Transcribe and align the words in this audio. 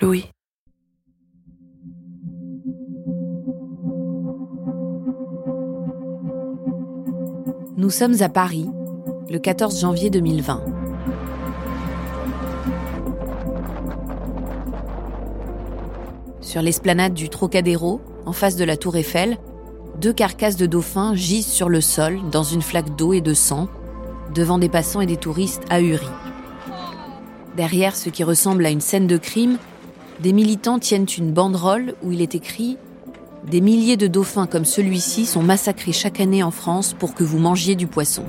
Louis. 0.00 0.26
Nous 7.76 7.90
sommes 7.90 8.14
à 8.20 8.28
Paris, 8.28 8.68
le 9.28 9.38
14 9.40 9.80
janvier 9.80 10.10
2020. 10.10 10.62
Sur 16.40 16.62
l'esplanade 16.62 17.14
du 17.14 17.28
Trocadéro, 17.28 18.00
en 18.24 18.32
face 18.32 18.54
de 18.54 18.64
la 18.64 18.76
tour 18.76 18.96
Eiffel, 18.96 19.36
deux 20.00 20.12
carcasses 20.12 20.56
de 20.56 20.66
dauphins 20.66 21.16
gisent 21.16 21.46
sur 21.46 21.68
le 21.68 21.80
sol 21.80 22.20
dans 22.30 22.44
une 22.44 22.62
flaque 22.62 22.94
d'eau 22.94 23.14
et 23.14 23.20
de 23.20 23.34
sang, 23.34 23.68
devant 24.32 24.58
des 24.58 24.68
passants 24.68 25.00
et 25.00 25.06
des 25.06 25.16
touristes 25.16 25.64
ahuris. 25.70 26.06
Derrière 27.56 27.96
ce 27.96 28.10
qui 28.10 28.22
ressemble 28.22 28.64
à 28.64 28.70
une 28.70 28.80
scène 28.80 29.08
de 29.08 29.16
crime, 29.16 29.58
des 30.20 30.32
militants 30.32 30.80
tiennent 30.80 31.06
une 31.16 31.32
banderole 31.32 31.94
où 32.02 32.10
il 32.10 32.20
est 32.20 32.34
écrit 32.34 32.76
Des 33.44 33.60
milliers 33.60 33.96
de 33.96 34.08
dauphins 34.08 34.46
comme 34.46 34.64
celui-ci 34.64 35.26
sont 35.26 35.42
massacrés 35.42 35.92
chaque 35.92 36.20
année 36.20 36.42
en 36.42 36.50
France 36.50 36.92
pour 36.92 37.14
que 37.14 37.22
vous 37.22 37.38
mangiez 37.38 37.76
du 37.76 37.86
poisson. 37.86 38.24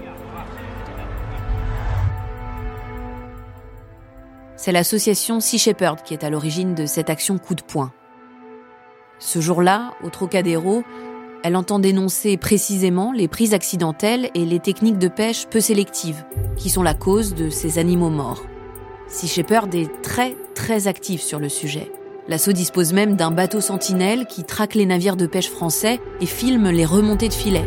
C'est 4.55 4.71
l'association 4.71 5.39
Sea 5.39 5.57
Shepherd 5.57 6.03
qui 6.03 6.13
est 6.13 6.23
à 6.23 6.29
l'origine 6.29 6.75
de 6.75 6.85
cette 6.85 7.09
action 7.09 7.39
coup 7.39 7.55
de 7.55 7.63
poing. 7.63 7.91
Ce 9.17 9.41
jour-là, 9.41 9.93
au 10.03 10.09
Trocadéro, 10.09 10.83
elle 11.43 11.55
entend 11.55 11.79
dénoncer 11.79 12.37
précisément 12.37 13.11
les 13.11 13.27
prises 13.27 13.53
accidentelles 13.53 14.29
et 14.35 14.45
les 14.45 14.59
techniques 14.59 14.99
de 14.99 15.07
pêche 15.07 15.47
peu 15.47 15.59
sélectives, 15.59 16.23
qui 16.55 16.69
sont 16.69 16.83
la 16.83 16.93
cause 16.93 17.33
de 17.33 17.49
ces 17.49 17.79
animaux 17.79 18.09
morts. 18.09 18.43
Sea 19.09 19.27
Shepherd 19.27 19.73
est 19.73 20.01
très 20.03 20.35
très 20.53 20.87
actif 20.87 21.21
sur 21.21 21.39
le 21.39 21.49
sujet. 21.49 21.91
L'assaut 22.27 22.53
dispose 22.53 22.93
même 22.93 23.15
d'un 23.15 23.31
bateau 23.31 23.59
sentinelle 23.59 24.27
qui 24.27 24.43
traque 24.43 24.75
les 24.75 24.85
navires 24.85 25.15
de 25.15 25.25
pêche 25.25 25.49
français 25.49 25.99
et 26.21 26.27
filme 26.27 26.69
les 26.69 26.85
remontées 26.85 27.27
de 27.27 27.33
filets. 27.33 27.65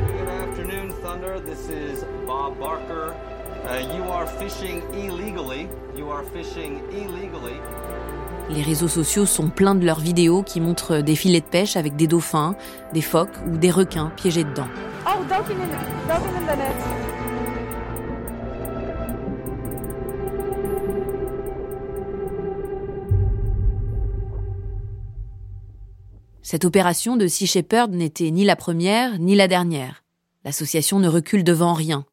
Les 8.51 8.63
réseaux 8.63 8.89
sociaux 8.89 9.27
sont 9.27 9.49
pleins 9.49 9.75
de 9.75 9.85
leurs 9.85 10.01
vidéos 10.01 10.45
qui 10.45 10.61
montrent 10.61 10.99
des 10.99 11.17
filets 11.17 11.41
de 11.41 11.47
pêche 11.47 11.77
avec 11.77 11.97
des 11.97 12.07
dauphins, 12.07 12.55
des 12.93 13.03
phoques 13.03 13.37
ou 13.53 13.57
des 13.57 13.71
requins 13.71 14.13
piégés 14.17 14.45
dedans. 14.45 14.69
Oh, 15.07 15.23
Cette 26.43 26.65
opération 26.65 27.17
de 27.17 27.29
Sea 27.29 27.47
Shepherd 27.47 27.93
n'était 27.93 28.31
ni 28.31 28.45
la 28.45 28.57
première 28.57 29.19
ni 29.21 29.37
la 29.37 29.47
dernière. 29.47 30.03
L'association 30.45 30.99
ne 30.99 31.09
recule 31.09 31.45
devant 31.45 31.73
rien. 31.73 32.05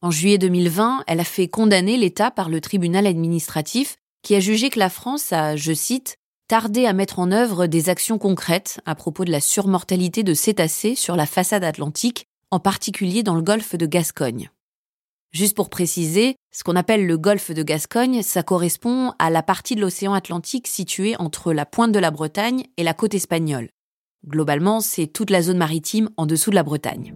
En 0.00 0.10
juillet 0.10 0.38
2020, 0.38 1.04
elle 1.06 1.20
a 1.20 1.24
fait 1.24 1.48
condamner 1.48 1.98
l'État 1.98 2.30
par 2.30 2.48
le 2.48 2.62
tribunal 2.62 3.06
administratif 3.06 3.96
qui 4.22 4.34
a 4.34 4.40
jugé 4.40 4.70
que 4.70 4.78
la 4.78 4.88
France 4.88 5.32
a, 5.32 5.56
je 5.56 5.74
cite, 5.74 6.16
tardé 6.48 6.86
à 6.86 6.94
mettre 6.94 7.18
en 7.18 7.30
œuvre 7.30 7.66
des 7.66 7.90
actions 7.90 8.16
concrètes 8.16 8.80
à 8.86 8.94
propos 8.94 9.26
de 9.26 9.30
la 9.30 9.40
surmortalité 9.40 10.22
de 10.22 10.32
cétacés 10.32 10.94
sur 10.94 11.14
la 11.14 11.26
façade 11.26 11.64
atlantique, 11.64 12.26
en 12.50 12.60
particulier 12.60 13.22
dans 13.22 13.34
le 13.34 13.42
golfe 13.42 13.76
de 13.76 13.86
Gascogne. 13.86 14.50
Juste 15.30 15.56
pour 15.56 15.68
préciser, 15.68 16.36
ce 16.52 16.62
qu'on 16.62 16.76
appelle 16.76 17.06
le 17.06 17.18
golfe 17.18 17.50
de 17.50 17.62
Gascogne, 17.62 18.22
ça 18.22 18.42
correspond 18.42 19.12
à 19.18 19.30
la 19.30 19.42
partie 19.42 19.74
de 19.74 19.80
l'océan 19.80 20.14
Atlantique 20.14 20.68
située 20.68 21.16
entre 21.18 21.52
la 21.52 21.66
pointe 21.66 21.92
de 21.92 21.98
la 21.98 22.12
Bretagne 22.12 22.64
et 22.76 22.84
la 22.84 22.94
côte 22.94 23.14
espagnole. 23.14 23.68
Globalement, 24.26 24.80
c'est 24.80 25.06
toute 25.06 25.30
la 25.30 25.42
zone 25.42 25.58
maritime 25.58 26.08
en 26.16 26.24
dessous 26.24 26.48
de 26.50 26.54
la 26.54 26.62
Bretagne. 26.62 27.14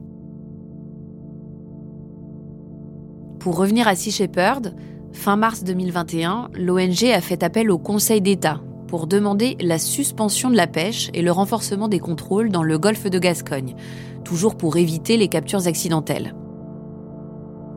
Pour 3.40 3.56
revenir 3.56 3.88
à 3.88 3.94
Sea 3.94 4.10
Shepherd, 4.10 4.74
fin 5.12 5.36
mars 5.36 5.64
2021, 5.64 6.50
l'ONG 6.54 7.04
a 7.04 7.20
fait 7.22 7.42
appel 7.42 7.70
au 7.70 7.78
Conseil 7.78 8.20
d'État 8.20 8.60
pour 8.88 9.06
demander 9.06 9.56
la 9.60 9.78
suspension 9.78 10.50
de 10.50 10.56
la 10.56 10.66
pêche 10.66 11.10
et 11.14 11.22
le 11.22 11.32
renforcement 11.32 11.88
des 11.88 11.98
contrôles 11.98 12.50
dans 12.50 12.62
le 12.62 12.78
golfe 12.78 13.08
de 13.08 13.18
Gascogne, 13.18 13.74
toujours 14.24 14.56
pour 14.56 14.76
éviter 14.76 15.16
les 15.16 15.28
captures 15.28 15.66
accidentelles. 15.66 16.34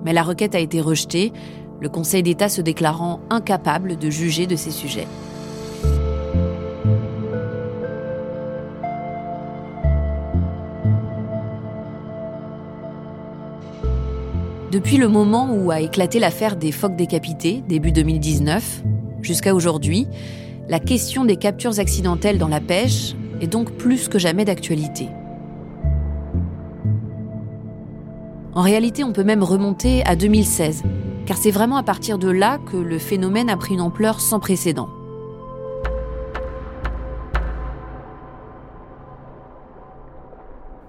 Mais 0.03 0.13
la 0.13 0.23
requête 0.23 0.55
a 0.55 0.59
été 0.59 0.81
rejetée, 0.81 1.31
le 1.79 1.89
Conseil 1.89 2.23
d'État 2.23 2.49
se 2.49 2.61
déclarant 2.61 3.21
incapable 3.29 3.97
de 3.97 4.09
juger 4.09 4.45
de 4.45 4.55
ces 4.55 4.71
sujets. 4.71 5.07
Depuis 14.71 14.95
le 14.95 15.09
moment 15.09 15.53
où 15.53 15.69
a 15.69 15.81
éclaté 15.81 16.17
l'affaire 16.17 16.55
des 16.55 16.71
phoques 16.71 16.95
décapités, 16.95 17.61
début 17.67 17.91
2019, 17.91 18.83
jusqu'à 19.21 19.53
aujourd'hui, 19.53 20.07
la 20.69 20.79
question 20.79 21.25
des 21.25 21.35
captures 21.35 21.77
accidentelles 21.77 22.37
dans 22.37 22.47
la 22.47 22.61
pêche 22.61 23.13
est 23.41 23.47
donc 23.47 23.73
plus 23.73 24.07
que 24.07 24.17
jamais 24.17 24.45
d'actualité. 24.45 25.09
En 28.53 28.61
réalité, 28.61 29.03
on 29.03 29.11
peut 29.11 29.25
même 29.25 29.43
remonter 29.43 30.05
à 30.05 30.15
2016, 30.15 30.83
car 31.25 31.35
c'est 31.35 31.51
vraiment 31.51 31.75
à 31.75 31.83
partir 31.83 32.17
de 32.17 32.29
là 32.29 32.57
que 32.71 32.77
le 32.77 32.97
phénomène 32.97 33.49
a 33.49 33.57
pris 33.57 33.73
une 33.73 33.81
ampleur 33.81 34.21
sans 34.21 34.39
précédent. 34.39 34.87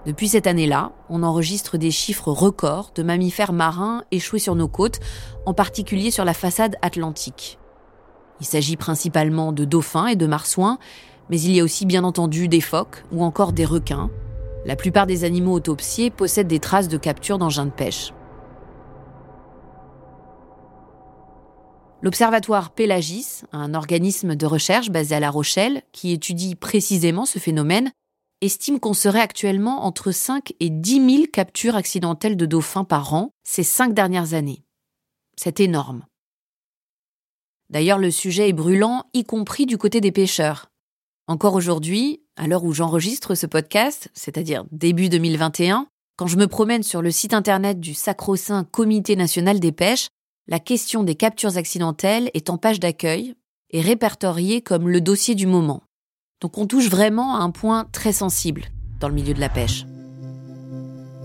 Depuis 0.04 0.28
cette 0.28 0.48
année-là, 0.48 0.92
on 1.08 1.22
enregistre 1.22 1.78
des 1.78 1.92
chiffres 1.92 2.32
records 2.32 2.90
de 2.94 3.04
mammifères 3.04 3.52
marins 3.52 4.02
échoués 4.10 4.40
sur 4.40 4.56
nos 4.56 4.66
côtes, 4.66 4.98
en 5.46 5.54
particulier 5.54 6.10
sur 6.10 6.24
la 6.24 6.34
façade 6.34 6.76
atlantique. 6.82 7.58
Il 8.40 8.46
s'agit 8.46 8.76
principalement 8.76 9.52
de 9.52 9.64
dauphins 9.64 10.08
et 10.08 10.16
de 10.16 10.26
marsouins, 10.26 10.78
mais 11.30 11.40
il 11.40 11.52
y 11.52 11.60
a 11.60 11.64
aussi 11.64 11.86
bien 11.86 12.02
entendu 12.02 12.48
des 12.48 12.60
phoques 12.60 13.04
ou 13.12 13.22
encore 13.22 13.52
des 13.52 13.64
requins. 13.64 14.10
La 14.66 14.74
plupart 14.74 15.06
des 15.06 15.22
animaux 15.22 15.52
autopsiés 15.52 16.10
possèdent 16.10 16.48
des 16.48 16.58
traces 16.58 16.88
de 16.88 16.96
capture 16.96 17.38
d'engins 17.38 17.66
de 17.66 17.70
pêche. 17.70 18.12
L'Observatoire 22.02 22.70
Pélagis, 22.70 23.42
un 23.52 23.74
organisme 23.74 24.34
de 24.34 24.46
recherche 24.46 24.90
basé 24.90 25.14
à 25.14 25.20
La 25.20 25.30
Rochelle, 25.30 25.82
qui 25.92 26.10
étudie 26.10 26.56
précisément 26.56 27.24
ce 27.24 27.38
phénomène, 27.38 27.92
estime 28.42 28.80
qu'on 28.80 28.92
serait 28.92 29.20
actuellement 29.20 29.84
entre 29.84 30.10
5 30.10 30.52
et 30.60 30.68
10 30.68 31.16
000 31.16 31.26
captures 31.32 31.76
accidentelles 31.76 32.36
de 32.36 32.44
dauphins 32.46 32.84
par 32.84 33.14
an 33.14 33.30
ces 33.44 33.62
cinq 33.62 33.94
dernières 33.94 34.34
années. 34.34 34.64
C'est 35.36 35.60
énorme. 35.60 36.04
D'ailleurs, 37.70 37.98
le 37.98 38.10
sujet 38.10 38.48
est 38.48 38.52
brûlant, 38.52 39.04
y 39.14 39.24
compris 39.24 39.64
du 39.64 39.78
côté 39.78 40.00
des 40.00 40.12
pêcheurs. 40.12 40.70
Encore 41.26 41.54
aujourd'hui, 41.54 42.20
à 42.36 42.46
l'heure 42.46 42.64
où 42.64 42.72
j'enregistre 42.72 43.34
ce 43.34 43.46
podcast, 43.46 44.10
c'est-à-dire 44.12 44.64
début 44.72 45.08
2021, 45.08 45.86
quand 46.16 46.26
je 46.26 46.36
me 46.36 46.46
promène 46.46 46.82
sur 46.82 47.00
le 47.00 47.10
site 47.10 47.32
internet 47.32 47.80
du 47.80 47.94
sacro-saint 47.94 48.64
Comité 48.64 49.16
national 49.16 49.60
des 49.60 49.72
pêches, 49.72 50.08
la 50.48 50.58
question 50.58 51.04
des 51.04 51.14
captures 51.14 51.56
accidentelles 51.56 52.30
est 52.34 52.50
en 52.50 52.58
page 52.58 52.80
d'accueil 52.80 53.34
et 53.70 53.80
répertoriée 53.80 54.60
comme 54.60 54.88
le 54.88 55.00
dossier 55.00 55.34
du 55.34 55.46
moment. 55.46 55.82
Donc 56.42 56.58
on 56.58 56.66
touche 56.66 56.90
vraiment 56.90 57.36
à 57.36 57.38
un 57.38 57.50
point 57.50 57.86
très 57.92 58.12
sensible 58.12 58.64
dans 58.98 59.06
le 59.06 59.14
milieu 59.14 59.32
de 59.32 59.38
la 59.38 59.48
pêche. 59.48 59.86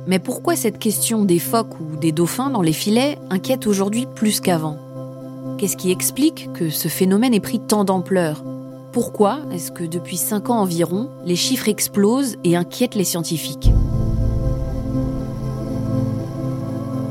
Mais 0.06 0.19
pourquoi 0.19 0.56
cette 0.56 0.78
question 0.78 1.25
des 1.25 1.40
phoques 1.40 1.80
ou 1.80 1.98
des 1.98 2.12
dauphins 2.12 2.52
dans 2.52 2.62
les 2.62 2.72
filets 2.72 3.18
inquiète 3.31 3.66
aujourd'hui 3.66 4.06
plus 4.16 4.40
qu'avant? 4.40 4.78
Qu'est-ce 5.58 5.75
qui 5.75 5.92
explique 5.92 6.54
que 6.54 6.69
ce 6.69 6.88
phénomène 6.88 7.34
ait 7.34 7.40
pris 7.40 7.60
tant 7.60 7.84
d'ampleur? 7.84 8.44
Pourquoi 8.94 9.40
est-ce 9.52 9.72
que 9.72 9.84
depuis 9.84 10.18
5 10.18 10.52
ans 10.52 10.62
environ, 10.62 11.10
les 11.25 11.36
chiffres 11.36 11.68
explosent 11.68 12.38
et 12.44 12.56
inquiètent 12.56 12.96
les 12.96 13.04
scientifiques? 13.04 13.72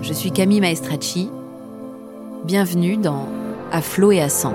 Je 0.03 0.13
suis 0.13 0.31
Camille 0.31 0.61
Maestracci. 0.61 1.29
Bienvenue 2.45 2.97
dans 2.97 3.27
à 3.73 3.83
flot 3.83 4.13
et 4.13 4.21
à 4.21 4.29
sang. 4.29 4.53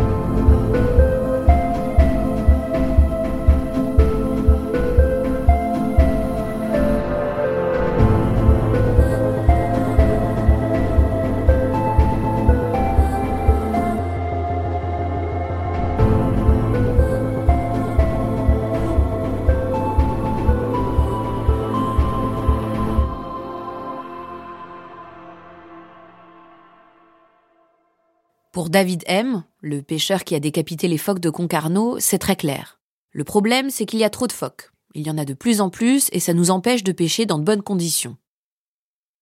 David 28.72 29.04
M., 29.06 29.44
le 29.60 29.82
pêcheur 29.82 30.24
qui 30.24 30.34
a 30.34 30.40
décapité 30.40 30.88
les 30.88 30.98
phoques 30.98 31.20
de 31.20 31.30
Concarneau, 31.30 32.00
c'est 32.00 32.20
très 32.20 32.38
clair. 32.38 32.80
Le 33.12 33.26
problème, 33.26 33.70
c'est 33.70 33.86
qu'il 33.86 34.00
y 34.00 34.06
a 34.06 34.10
trop 34.10 34.28
de 34.28 34.32
phoques. 34.32 34.72
Il 34.96 35.06
y 35.06 35.12
en 35.12 35.18
a 35.18 35.26
de 35.26 35.34
plus 35.34 35.60
en 35.60 35.70
plus 35.70 36.08
et 36.14 36.22
ça 36.22 36.34
nous 36.34 36.52
empêche 36.52 36.82
de 36.82 36.94
pêcher 36.94 37.26
dans 37.26 37.38
de 37.38 37.44
bonnes 37.44 37.64
conditions. 37.64 38.16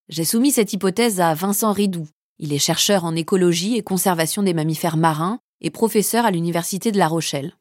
J'ai 0.07 0.23
soumis 0.23 0.51
cette 0.51 0.71
hypothèse 0.73 1.19
à 1.19 1.33
Vincent 1.33 1.71
Ridou. 1.71 2.07
Il 2.37 2.53
est 2.53 2.59
chercheur 2.59 3.05
en 3.05 3.15
écologie 3.15 3.75
et 3.75 3.81
conservation 3.81 4.43
des 4.43 4.53
mammifères 4.53 4.97
marins 4.97 5.39
et 5.61 5.71
professeur 5.71 6.27
à 6.27 6.31
l'Université 6.31 6.91
de 6.91 6.99
La 6.99 7.07
Rochelle. 7.07 7.57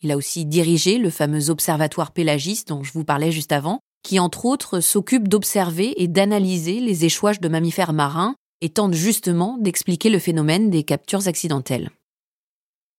Il 0.00 0.10
a 0.10 0.16
aussi 0.16 0.46
dirigé 0.46 0.96
le 0.96 1.10
fameux 1.10 1.50
observatoire 1.50 2.12
pélagiste 2.12 2.68
dont 2.68 2.82
je 2.82 2.94
vous 2.94 3.04
parlais 3.04 3.32
juste 3.32 3.52
avant, 3.52 3.80
qui 4.02 4.18
entre 4.18 4.46
autres 4.46 4.80
s'occupe 4.80 5.28
d'observer 5.28 5.92
et 6.02 6.08
d'analyser 6.08 6.80
les 6.80 7.04
échouages 7.04 7.40
de 7.40 7.48
mammifères 7.48 7.92
marins 7.92 8.34
et 8.60 8.70
tente 8.70 8.94
justement 8.94 9.58
d'expliquer 9.58 10.10
le 10.10 10.18
phénomène 10.18 10.70
des 10.70 10.82
captures 10.82 11.28
accidentelles. 11.28 11.90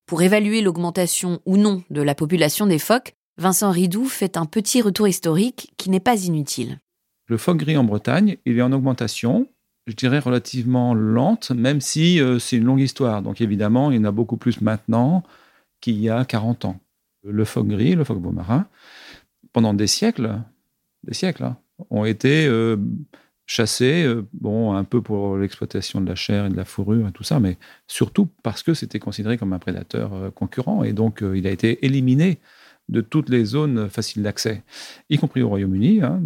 Pour 0.06 0.22
évaluer 0.22 0.62
l'augmentation 0.62 1.40
ou 1.46 1.58
non 1.58 1.84
de 1.90 2.02
la 2.02 2.16
population 2.16 2.66
des 2.66 2.80
phoques, 2.80 3.14
Vincent 3.38 3.72
Ridou 3.72 4.06
fait 4.06 4.38
un 4.38 4.46
petit 4.46 4.82
retour 4.82 5.08
historique 5.08 5.72
qui 5.78 5.90
n'est 5.90 6.00
pas 6.00 6.26
inutile. 6.26 6.80
Le 7.28 7.38
phoque 7.38 7.58
gris 7.58 7.78
en 7.78 7.84
Bretagne, 7.84 8.38
il 8.46 8.58
est 8.58 8.62
en 8.62 8.72
augmentation, 8.72 9.48
je 9.86 9.94
dirais 9.94 10.20
relativement 10.20 10.94
lente, 10.94 11.52
même 11.52 11.80
si 11.80 12.20
euh, 12.20 12.40
c'est 12.40 12.58
une 12.58 12.66
longue 12.66 12.82
histoire. 12.82 13.22
Donc 13.22 13.40
évidemment, 13.40 13.92
il 13.92 13.98
y 13.98 14.00
en 14.00 14.06
a 14.06 14.12
beaucoup 14.12 14.38
plus 14.38 14.62
maintenant 14.62 15.24
qu'il 15.80 16.00
y 16.00 16.10
a 16.10 16.26
40 16.26 16.66
ans. 16.66 16.80
Le 17.24 17.46
phoque 17.46 17.68
gris, 17.68 17.96
le 17.96 18.04
phoque 18.04 18.20
beau 18.20 18.32
marin, 18.32 18.68
pendant 19.54 19.74
des 19.74 19.88
siècles, 19.88 20.42
des 21.04 21.14
siècles, 21.14 21.44
hein, 21.44 21.58
ont 21.90 22.06
été 22.06 22.48
euh, 22.48 22.78
chassé, 23.50 24.04
euh, 24.04 24.28
bon, 24.32 24.74
un 24.74 24.84
peu 24.84 25.02
pour 25.02 25.36
l'exploitation 25.36 26.02
de 26.02 26.08
la 26.08 26.14
chair 26.14 26.46
et 26.46 26.50
de 26.50 26.56
la 26.56 26.66
fourrure 26.66 27.08
et 27.08 27.12
tout 27.12 27.24
ça, 27.24 27.40
mais 27.40 27.58
surtout 27.88 28.30
parce 28.44 28.62
que 28.62 28.76
c'était 28.76 29.00
considéré 29.00 29.40
comme 29.40 29.54
un 29.54 29.60
prédateur 29.60 30.14
euh, 30.14 30.30
concurrent 30.30 30.84
et 30.84 30.94
donc 30.94 31.24
euh, 31.24 31.36
il 31.36 31.48
a 31.48 31.50
été 31.50 31.84
éliminé 31.84 32.38
de 32.90 33.02
toutes 33.02 33.28
les 33.28 33.46
zones 33.46 33.90
faciles 33.90 34.22
d'accès, 34.22 34.62
y 35.10 35.18
compris 35.18 35.42
au 35.42 35.50
Royaume-Uni, 35.50 36.02
hein, 36.04 36.22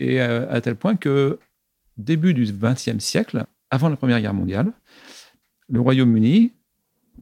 et 0.00 0.20
à, 0.20 0.60
tel 0.60 0.76
point 0.76 0.96
que 0.96 1.38
début 1.96 2.34
du 2.34 2.44
XXe 2.44 2.98
siècle, 2.98 3.44
avant 3.70 3.88
la 3.88 3.96
Première 3.96 4.20
Guerre 4.20 4.34
mondiale, 4.34 4.72
le 5.70 5.80
Royaume-Uni, 5.80 6.52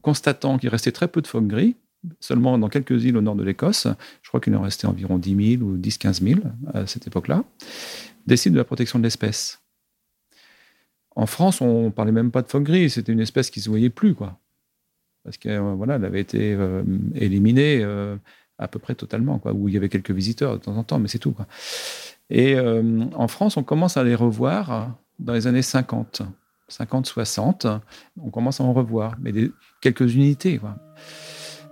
constatant 0.01 0.57
qu'il 0.57 0.67
restait 0.67 0.91
très 0.91 1.07
peu 1.07 1.21
de 1.21 1.27
phoques 1.27 1.47
gris, 1.47 1.77
seulement 2.19 2.57
dans 2.57 2.67
quelques 2.67 3.05
îles 3.05 3.15
au 3.15 3.21
nord 3.21 3.35
de 3.35 3.43
l'Écosse, 3.43 3.87
je 4.21 4.27
crois 4.27 4.41
qu'il 4.41 4.53
en 4.55 4.61
restait 4.61 4.87
environ 4.87 5.17
10 5.17 5.57
000 5.57 5.63
ou 5.63 5.77
10-15 5.77 6.21
000 6.21 6.41
à 6.73 6.87
cette 6.87 7.07
époque-là, 7.07 7.45
décide 8.25 8.53
de 8.53 8.57
la 8.57 8.63
protection 8.63 8.99
de 8.99 9.03
l'espèce. 9.03 9.61
En 11.15 11.25
France, 11.25 11.61
on 11.61 11.91
parlait 11.91 12.11
même 12.11 12.31
pas 12.31 12.41
de 12.41 12.47
phoque 12.47 12.63
gris, 12.63 12.89
c'était 12.89 13.13
une 13.13 13.21
espèce 13.21 13.49
qui 13.49 13.61
se 13.61 13.69
voyait 13.69 13.89
plus, 13.89 14.13
quoi. 14.13 14.37
Parce 15.23 15.37
que 15.37 15.49
euh, 15.49 15.73
voilà, 15.73 15.95
avait 15.95 16.21
été 16.21 16.53
euh, 16.53 16.83
éliminée 17.15 17.79
euh, 17.81 18.15
à 18.59 18.67
peu 18.67 18.79
près 18.79 18.95
totalement, 18.95 19.39
quoi. 19.39 19.53
Où 19.53 19.69
il 19.69 19.73
y 19.73 19.77
avait 19.77 19.89
quelques 19.89 20.11
visiteurs 20.11 20.53
de 20.53 20.57
temps 20.57 20.75
en 20.75 20.83
temps, 20.83 20.99
mais 20.99 21.07
c'est 21.07 21.19
tout. 21.19 21.35
Et 22.29 22.57
en 22.59 23.27
France, 23.27 23.55
on 23.55 23.63
commence 23.63 23.97
à 23.97 24.03
les 24.03 24.15
revoir 24.15 24.97
dans 25.19 25.33
les 25.33 25.45
années 25.45 25.61
50, 25.61 26.23
50, 26.69 27.05
60. 27.05 27.67
On 28.19 28.31
commence 28.31 28.59
à 28.59 28.63
en 28.63 28.73
revoir, 28.73 29.15
mais 29.21 29.31
quelques 29.79 30.15
unités, 30.15 30.57
quoi. 30.57 30.75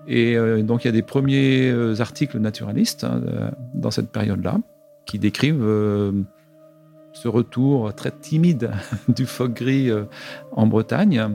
Et 0.05 0.35
donc, 0.61 0.83
il 0.83 0.88
y 0.88 0.89
a 0.89 0.91
des 0.91 1.01
premiers 1.01 1.71
articles 2.00 2.38
naturalistes 2.38 3.03
hein, 3.03 3.51
dans 3.73 3.89
cette 3.89 4.11
période-là 4.11 4.59
qui 5.07 5.17
décrivent 5.17 5.65
ce 7.13 7.27
retour 7.27 7.94
très 7.94 8.12
timide 8.12 8.71
du 9.07 9.25
phoque 9.25 9.54
gris 9.54 9.89
euh, 9.89 10.04
en 10.51 10.68
Bretagne. 10.68 11.30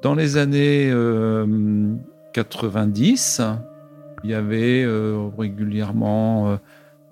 Dans 0.00 0.14
les 0.14 0.38
années 0.38 0.90
90, 2.32 3.40
euh, 3.40 3.54
il 4.24 4.30
y 4.30 4.34
avait 4.34 4.82
euh, 4.82 5.28
régulièrement 5.36 6.58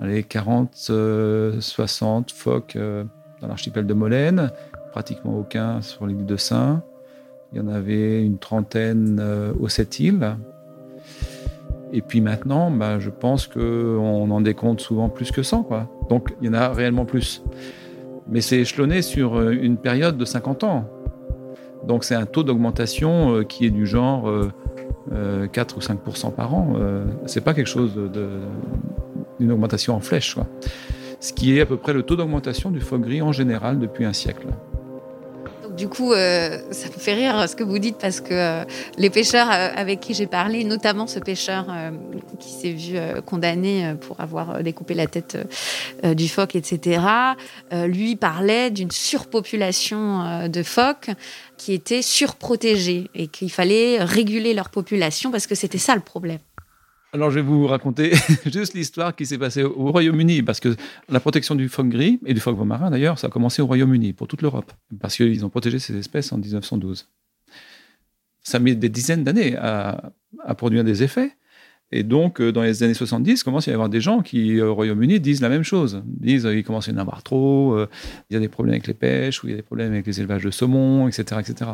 les 0.00 0.22
40, 0.22 0.70
60 1.60 2.30
phoques 2.30 2.78
dans 3.40 3.48
l'archipel 3.48 3.86
de 3.86 3.94
Molène, 3.94 4.50
pratiquement 4.92 5.36
aucun 5.36 5.82
sur 5.82 6.06
l'île 6.06 6.24
de 6.24 6.36
Saint. 6.36 6.82
Il 7.52 7.58
y 7.58 7.60
en 7.60 7.68
avait 7.68 8.24
une 8.24 8.38
trentaine 8.38 9.22
aux 9.58 9.68
sept 9.68 9.98
îles. 10.00 10.36
Et 11.92 12.00
puis 12.00 12.20
maintenant, 12.20 12.70
bah, 12.70 12.98
je 13.00 13.10
pense 13.10 13.46
qu'on 13.46 14.30
en 14.30 14.40
décompte 14.40 14.80
souvent 14.80 15.08
plus 15.08 15.32
que 15.32 15.42
100. 15.42 15.64
Quoi. 15.64 15.88
Donc 16.08 16.34
il 16.40 16.46
y 16.46 16.50
en 16.50 16.54
a 16.54 16.68
réellement 16.68 17.04
plus. 17.04 17.42
Mais 18.28 18.40
c'est 18.40 18.58
échelonné 18.58 19.02
sur 19.02 19.36
euh, 19.36 19.50
une 19.52 19.76
période 19.78 20.18
de 20.18 20.24
50 20.24 20.64
ans. 20.64 20.84
Donc 21.86 22.04
c'est 22.04 22.14
un 22.14 22.26
taux 22.26 22.42
d'augmentation 22.42 23.36
euh, 23.36 23.44
qui 23.44 23.64
est 23.64 23.70
du 23.70 23.86
genre 23.86 24.30
4 25.52 25.74
euh, 25.74 25.78
ou 25.78 25.80
5 25.80 25.98
par 26.36 26.54
an. 26.54 26.74
C'est 27.26 27.40
pas 27.40 27.54
quelque 27.54 27.68
chose 27.68 27.92
d'une 29.38 29.52
augmentation 29.52 29.94
en 29.94 30.00
flèche. 30.00 30.36
Ce 31.20 31.32
qui 31.32 31.56
est 31.56 31.62
à 31.62 31.66
peu 31.66 31.76
près 31.76 31.92
le 31.92 32.02
taux 32.02 32.16
d'augmentation 32.16 32.70
du 32.70 32.80
phoque 32.80 33.02
gris 33.02 33.22
en 33.22 33.32
général 33.32 33.78
depuis 33.78 34.04
un 34.04 34.12
siècle. 34.12 34.46
Du 35.78 35.88
coup, 35.88 36.12
euh, 36.12 36.58
ça 36.72 36.88
me 36.88 36.98
fait 36.98 37.14
rire 37.14 37.48
ce 37.48 37.54
que 37.54 37.62
vous 37.62 37.78
dites 37.78 37.98
parce 37.98 38.20
que 38.20 38.34
euh, 38.34 38.64
les 38.96 39.10
pêcheurs 39.10 39.48
euh, 39.48 39.70
avec 39.76 40.00
qui 40.00 40.12
j'ai 40.12 40.26
parlé, 40.26 40.64
notamment 40.64 41.06
ce 41.06 41.20
pêcheur 41.20 41.66
qui 42.40 42.50
s'est 42.50 42.72
vu 42.72 42.98
condamné 43.24 43.94
pour 44.00 44.20
avoir 44.20 44.60
découpé 44.64 44.94
la 44.94 45.06
tête 45.06 45.38
du 46.02 46.28
phoque, 46.28 46.56
etc., 46.56 47.00
lui 47.72 48.16
parlait 48.16 48.70
d'une 48.70 48.90
surpopulation 48.90 50.48
de 50.48 50.62
phoques 50.62 51.10
qui 51.56 51.72
était 51.72 52.02
surprotégée 52.02 53.08
et 53.14 53.28
qu'il 53.28 53.50
fallait 53.50 54.02
réguler 54.02 54.54
leur 54.54 54.70
population 54.70 55.30
parce 55.30 55.46
que 55.46 55.54
c'était 55.54 55.78
ça 55.78 55.94
le 55.94 56.00
problème. 56.00 56.38
Alors, 57.12 57.30
je 57.30 57.36
vais 57.36 57.46
vous 57.46 57.66
raconter 57.66 58.12
juste 58.46 58.74
l'histoire 58.74 59.16
qui 59.16 59.24
s'est 59.24 59.38
passée 59.38 59.62
au 59.62 59.90
Royaume-Uni, 59.90 60.42
parce 60.42 60.60
que 60.60 60.76
la 61.08 61.20
protection 61.20 61.54
du 61.54 61.68
phoque 61.68 61.88
gris, 61.88 62.20
et 62.26 62.34
du 62.34 62.40
phoque 62.40 62.58
marin 62.58 62.90
d'ailleurs, 62.90 63.18
ça 63.18 63.28
a 63.28 63.30
commencé 63.30 63.62
au 63.62 63.66
Royaume-Uni, 63.66 64.12
pour 64.12 64.28
toute 64.28 64.42
l'Europe, 64.42 64.72
parce 65.00 65.16
qu'ils 65.16 65.44
ont 65.44 65.48
protégé 65.48 65.78
ces 65.78 65.96
espèces 65.96 66.32
en 66.32 66.38
1912. 66.38 67.08
Ça 68.42 68.58
a 68.58 68.60
mis 68.60 68.76
des 68.76 68.88
dizaines 68.90 69.24
d'années 69.24 69.56
à, 69.56 70.12
à, 70.44 70.54
produire 70.54 70.84
des 70.84 71.02
effets, 71.02 71.32
et 71.90 72.02
donc, 72.02 72.40
euh, 72.40 72.52
dans 72.52 72.62
les 72.62 72.82
années 72.82 72.94
70, 72.94 73.40
il 73.40 73.44
commence 73.44 73.66
à 73.66 73.70
y 73.70 73.74
avoir 73.74 73.88
des 73.88 74.00
gens 74.00 74.20
qui, 74.20 74.60
au 74.60 74.74
Royaume-Uni, 74.74 75.20
disent 75.20 75.40
la 75.40 75.48
même 75.48 75.62
chose. 75.62 76.02
Ils 76.20 76.26
disent 76.26 76.42
qu'il 76.44 76.62
commence 76.64 76.88
à 76.88 76.92
y 76.92 76.94
en 76.94 76.98
avoir 76.98 77.22
trop, 77.22 77.72
euh, 77.74 77.88
il 78.28 78.34
y 78.34 78.36
a 78.36 78.40
des 78.40 78.48
problèmes 78.48 78.74
avec 78.74 78.86
les 78.86 78.94
pêches, 78.94 79.42
ou 79.42 79.46
il 79.46 79.50
y 79.50 79.54
a 79.54 79.56
des 79.56 79.62
problèmes 79.62 79.92
avec 79.92 80.06
les 80.06 80.20
élevages 80.20 80.44
de 80.44 80.50
saumon, 80.50 81.08
etc., 81.08 81.40
etc. 81.40 81.70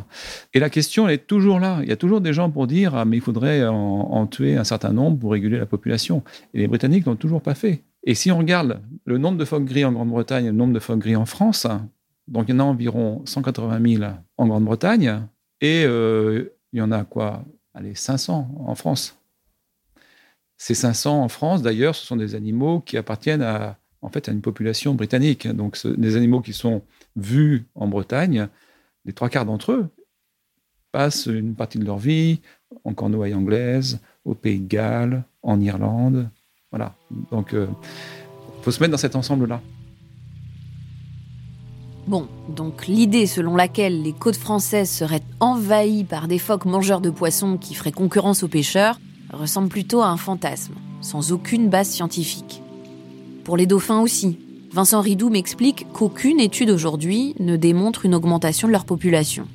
Et 0.52 0.61
la 0.61 0.71
question, 0.71 1.09
est 1.09 1.26
toujours 1.26 1.59
là. 1.59 1.80
Il 1.83 1.88
y 1.88 1.92
a 1.92 1.97
toujours 1.97 2.21
des 2.21 2.33
gens 2.33 2.49
pour 2.50 2.68
dire, 2.68 2.94
ah, 2.94 3.04
mais 3.04 3.16
il 3.16 3.23
faudrait 3.23 3.66
en, 3.66 4.26
tuer 4.26 4.56
un 4.56 4.64
certain 4.64 4.92
nombre 4.92 5.18
pour 5.18 5.33
réguler 5.33 5.59
la 5.59 5.66
population. 5.66 6.23
Et 6.54 6.61
les 6.61 6.68
Britanniques 6.68 7.06
n'ont 7.06 7.16
toujours 7.16 7.42
pas 7.42 7.54
fait. 7.54 7.83
Et 8.04 8.14
si 8.14 8.30
on 8.30 8.38
regarde 8.38 8.80
le 9.04 9.18
nombre 9.18 9.38
de 9.38 9.44
phoques 9.44 9.64
gris 9.64 9.85
en 9.85 9.92
Grande-Bretagne 9.92 10.47
et 10.47 10.49
le 10.49 10.56
nombre 10.56 10.73
de 10.73 10.78
phoques 10.78 11.00
gris 11.00 11.16
en 11.16 11.26
France, 11.26 11.66
donc 12.28 12.47
il 12.49 12.52
y 12.52 12.54
en 12.54 12.61
a 12.61 12.64
environ 12.64 13.23
180 13.25 13.97
000 13.99 14.04
en 14.38 14.47
Grande-Bretagne, 14.47 15.23
et 15.61 15.85
euh, 15.87 16.44
il 16.73 16.78
y 16.78 16.83
en 16.83 16.92
a 16.92 17.04
quoi? 17.04 17.44
Allez, 17.75 17.94
500 17.94 18.49
en 18.66 18.75
France. 18.75 19.16
Ces 20.64 20.75
500 20.75 21.23
en 21.23 21.28
France, 21.28 21.61
d'ailleurs, 21.61 21.94
ce 21.94 22.06
sont 22.06 22.16
des 22.16 22.35
animaux 22.35 22.80
qui 22.80 22.97
appartiennent 22.97 23.42
à, 23.42 23.76
en 24.00 24.09
fait, 24.09 24.30
à 24.30 24.33
une 24.33 24.40
population 24.40 24.94
britannique. 24.94 25.47
Donc, 25.47 25.76
des 25.87 26.16
animaux 26.16 26.40
qui 26.40 26.54
sont 26.54 26.80
vus 27.16 27.66
en 27.75 27.87
Bretagne, 27.87 28.49
les 29.04 29.12
trois 29.12 29.28
quarts 29.28 29.44
d'entre 29.44 29.73
eux 29.73 29.88
passent 30.90 31.26
une 31.26 31.54
partie 31.54 31.78
de 31.78 31.85
leur 31.85 31.99
vie 31.99 32.40
en 32.85 32.94
Cornouailles 32.94 33.35
anglaise, 33.35 34.00
au 34.25 34.35
Pays 34.35 34.59
de 34.59 34.66
Galles, 34.66 35.25
en 35.42 35.61
Irlande. 35.61 36.30
Voilà. 36.71 36.94
Donc, 37.30 37.49
il 37.52 37.59
euh, 37.59 37.66
faut 38.62 38.71
se 38.71 38.80
mettre 38.80 38.92
dans 38.92 38.97
cet 38.97 39.16
ensemble-là. 39.16 39.61
Bon, 42.06 42.26
donc 42.49 42.87
l'idée 42.87 43.26
selon 43.26 43.54
laquelle 43.54 44.00
les 44.00 44.14
côtes 44.14 44.37
françaises 44.37 44.88
seraient 44.88 45.25
envahies 45.40 46.04
par 46.04 46.26
des 46.26 46.38
phoques 46.38 46.64
mangeurs 46.64 47.02
de 47.02 47.11
poissons 47.11 47.59
qui 47.59 47.75
feraient 47.75 47.92
concurrence 47.92 48.42
aux 48.42 48.49
pêcheurs, 48.49 48.99
ressemble 49.35 49.69
plutôt 49.69 50.03
à 50.03 50.09
un 50.09 50.17
fantasme, 50.17 50.75
sans 51.00 51.33
aucune 51.33 51.69
base 51.69 51.88
scientifique. 51.88 52.62
Pour 53.45 53.57
les 53.57 53.67
dauphins 53.67 54.00
aussi, 54.00 54.38
Vincent 54.73 55.00
Ridou 55.00 55.31
m'explique 55.31 55.87
qu'aucune 55.93 56.41
étude 56.41 56.71
aujourd'hui 56.71 57.35
ne 57.38 57.57
démontre 57.57 58.07
une 58.07 58.14
augmentation 58.14 58.67
de 58.67 58.73
leur 58.73 58.85
population. 58.85 59.47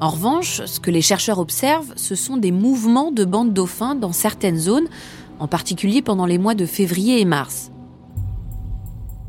En 0.00 0.10
revanche, 0.10 0.64
ce 0.64 0.78
que 0.78 0.90
les 0.90 1.02
chercheurs 1.02 1.40
observent, 1.40 1.92
ce 1.96 2.14
sont 2.14 2.36
des 2.36 2.52
mouvements 2.52 3.10
de 3.10 3.24
bandes 3.24 3.52
dauphins 3.52 3.96
dans 3.96 4.12
certaines 4.12 4.58
zones, 4.58 4.88
en 5.40 5.48
particulier 5.48 6.02
pendant 6.02 6.24
les 6.24 6.38
mois 6.38 6.54
de 6.54 6.66
février 6.66 7.20
et 7.20 7.24
mars. 7.24 7.72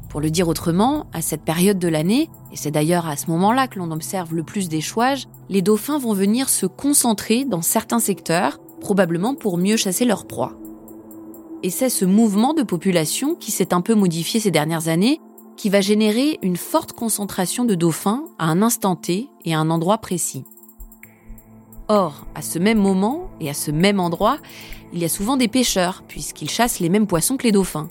Pour 0.10 0.22
le 0.22 0.29
dire 0.29 0.48
autrement, 0.48 1.08
à 1.12 1.22
cette 1.22 1.41
période 1.41 1.79
de 1.79 1.88
l'année, 1.88 2.29
et 2.51 2.56
c'est 2.56 2.72
d'ailleurs 2.72 3.08
à 3.08 3.15
ce 3.15 3.29
moment-là 3.32 3.68
que 3.68 3.77
l'on 3.77 3.91
observe 3.91 4.34
le 4.34 4.44
plus 4.44 4.70
d'échouages, 4.70 5.27
les 5.50 5.62
dauphins 5.62 6.00
vont 6.00 6.13
venir 6.13 6.50
se 6.50 6.65
concentrer 6.65 7.46
dans 7.46 7.62
certains 7.62 8.00
secteurs, 8.00 8.60
probablement 8.79 9.36
pour 9.36 9.57
mieux 9.57 9.77
chasser 9.77 10.05
leurs 10.05 10.25
proies. 10.25 10.53
Et 11.63 11.69
c'est 11.69 11.89
ce 11.89 12.05
mouvement 12.05 12.53
de 12.53 12.63
population 12.63 13.36
qui 13.36 13.51
s'est 13.51 13.74
un 13.74 13.81
peu 13.81 13.93
modifié 13.93 14.39
ces 14.39 14.51
dernières 14.51 14.88
années, 14.88 15.19
qui 15.57 15.69
va 15.69 15.81
générer 15.81 16.39
une 16.41 16.55
forte 16.55 16.93
concentration 16.93 17.65
de 17.65 17.75
dauphins 17.75 18.24
à 18.38 18.45
un 18.45 18.62
instant 18.62 18.95
T 18.95 19.27
et 19.43 19.53
à 19.53 19.59
un 19.59 19.69
endroit 19.69 19.98
précis. 19.98 20.45
Or, 21.89 22.27
à 22.36 22.41
ce 22.41 22.59
même 22.59 22.77
moment 22.77 23.29
et 23.41 23.50
à 23.50 23.53
ce 23.53 23.71
même 23.71 24.00
endroit, 24.00 24.38
il 24.93 25.00
y 25.00 25.05
a 25.05 25.09
souvent 25.09 25.38
des 25.38 25.48
pêcheurs, 25.48 26.03
puisqu'ils 26.07 26.50
chassent 26.50 26.79
les 26.79 26.89
mêmes 26.89 27.07
poissons 27.07 27.36
que 27.36 27.43
les 27.43 27.51
dauphins. 27.51 27.89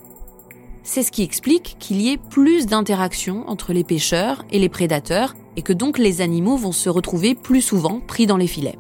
C'est 0.83 1.02
ce 1.02 1.12
qui 1.12 1.23
explique 1.23 1.76
qu'il 1.78 2.00
y 2.00 2.11
ait 2.11 2.16
plus 2.16 2.66
d'interactions 2.66 3.47
entre 3.49 3.75
les 3.75 3.85
pêcheurs 3.85 4.45
et 4.50 4.59
les 4.59 4.71
prédateurs, 4.71 5.35
et 5.57 5.62
que 5.62 5.75
donc 5.75 5.99
les 5.99 6.23
animaux 6.23 6.57
vont 6.57 6.73
se 6.73 6.88
retrouver 6.88 7.35
plus 7.35 7.61
souvent 7.61 8.00
pris 8.00 8.26
dans 8.26 8.37
les 8.37 8.47
filets. 8.47 8.78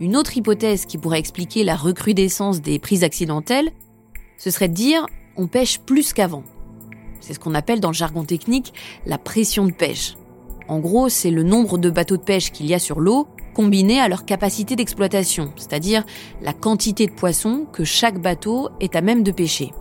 Une 0.00 0.16
autre 0.16 0.36
hypothèse 0.36 0.86
qui 0.86 0.96
pourrait 0.96 1.18
expliquer 1.18 1.64
la 1.64 1.74
recrudescence 1.74 2.60
des 2.60 2.78
prises 2.78 3.02
accidentelles, 3.02 3.72
ce 4.36 4.50
serait 4.50 4.68
de 4.68 4.74
dire 4.74 5.06
on 5.36 5.48
pêche 5.48 5.80
plus 5.80 6.12
qu'avant. 6.12 6.44
C'est 7.20 7.34
ce 7.34 7.40
qu'on 7.40 7.54
appelle 7.54 7.80
dans 7.80 7.88
le 7.88 7.94
jargon 7.94 8.24
technique 8.24 8.72
la 9.06 9.18
pression 9.18 9.66
de 9.66 9.72
pêche. 9.72 10.16
En 10.68 10.78
gros, 10.78 11.08
c'est 11.08 11.30
le 11.30 11.42
nombre 11.42 11.78
de 11.78 11.90
bateaux 11.90 12.16
de 12.16 12.22
pêche 12.22 12.52
qu'il 12.52 12.66
y 12.66 12.74
a 12.74 12.78
sur 12.78 13.00
l'eau 13.00 13.26
combiné 13.54 13.98
à 13.98 14.08
leur 14.08 14.24
capacité 14.24 14.76
d'exploitation, 14.76 15.52
c'est-à-dire 15.56 16.04
la 16.42 16.52
quantité 16.52 17.06
de 17.06 17.12
poissons 17.12 17.66
que 17.72 17.82
chaque 17.82 18.20
bateau 18.20 18.68
est 18.78 18.94
à 18.94 19.00
même 19.00 19.24
de 19.24 19.32
pêcher. 19.32 19.72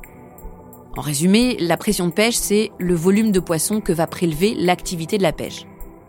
En 0.95 1.01
résumé, 1.01 1.57
la 1.59 1.77
pression 1.77 2.07
de 2.07 2.11
pêche, 2.11 2.37
c'est 2.37 2.71
le 2.79 2.95
volume 2.95 3.31
de 3.31 3.39
poissons 3.39 3.81
que 3.81 3.93
va 3.93 4.07
prélever 4.07 4.55
l'activité 4.55 5.19
de 5.19 5.23
la 5.23 5.31
pêche. 5.31 5.67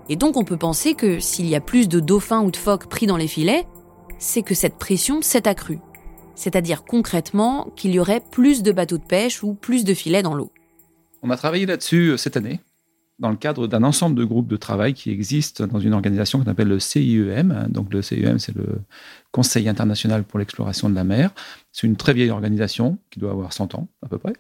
Et 0.09 0.17
donc 0.17 0.39
on 0.39 0.45
peut 0.45 0.57
penser 0.57 0.95
que 0.95 1.21
s'il 1.21 1.47
y 1.47 1.55
a 1.55 1.61
plus 1.61 1.89
de 1.89 2.01
dauphins 2.01 2.41
ou 2.41 2.51
de 2.51 2.57
phoques 2.57 2.87
pris 2.87 3.07
dans 3.07 3.19
les 3.19 3.29
filets, 3.29 3.67
c'est 4.19 4.43
que 4.43 4.55
cette 4.55 4.77
pression 4.77 5.23
s'est 5.23 5.49
accrue. 5.49 5.81
C'est-à-dire 6.35 6.85
concrètement 6.85 7.73
qu'il 7.77 7.93
y 7.93 7.99
aurait 7.99 8.23
plus 8.31 8.63
de 8.63 8.73
bateaux 8.73 8.99
de 8.99 9.05
pêche 9.05 9.43
ou 9.43 9.55
plus 9.55 9.85
de 9.85 9.95
filets 9.95 10.23
dans 10.23 10.35
l'eau. 10.35 10.53
On 11.23 11.31
a 11.31 11.37
travaillé 11.37 11.67
là-dessus 11.67 12.11
euh, 12.11 12.17
cette 12.17 12.37
année 12.37 12.61
dans 13.19 13.31
le 13.31 13.37
cadre 13.37 13.67
d'un 13.67 13.83
ensemble 13.83 14.17
de 14.17 14.25
groupes 14.25 14.47
de 14.47 14.57
travail 14.57 14.95
qui 14.95 15.11
existent 15.11 15.67
dans 15.67 15.81
une 15.81 15.93
organisation 15.93 16.39
qu'on 16.39 16.51
appelle 16.51 16.69
le 16.69 16.79
CIEM. 16.79 17.67
Donc 17.69 17.93
le 17.93 18.01
CIEM, 18.01 18.39
c'est 18.39 18.55
le 18.55 18.81
Conseil 19.33 19.69
international 19.69 20.25
pour 20.25 20.39
l'exploration 20.39 20.89
de 20.89 20.95
la 20.95 21.05
mer. 21.05 21.31
C'est 21.73 21.87
une 21.87 21.97
très 21.97 22.15
vieille 22.15 22.31
organisation 22.31 22.99
qui 23.11 23.19
doit 23.19 23.33
avoir 23.33 23.53
100 23.53 23.75
ans 23.75 23.89
à 24.03 24.09
peu 24.09 24.19
près, 24.19 24.35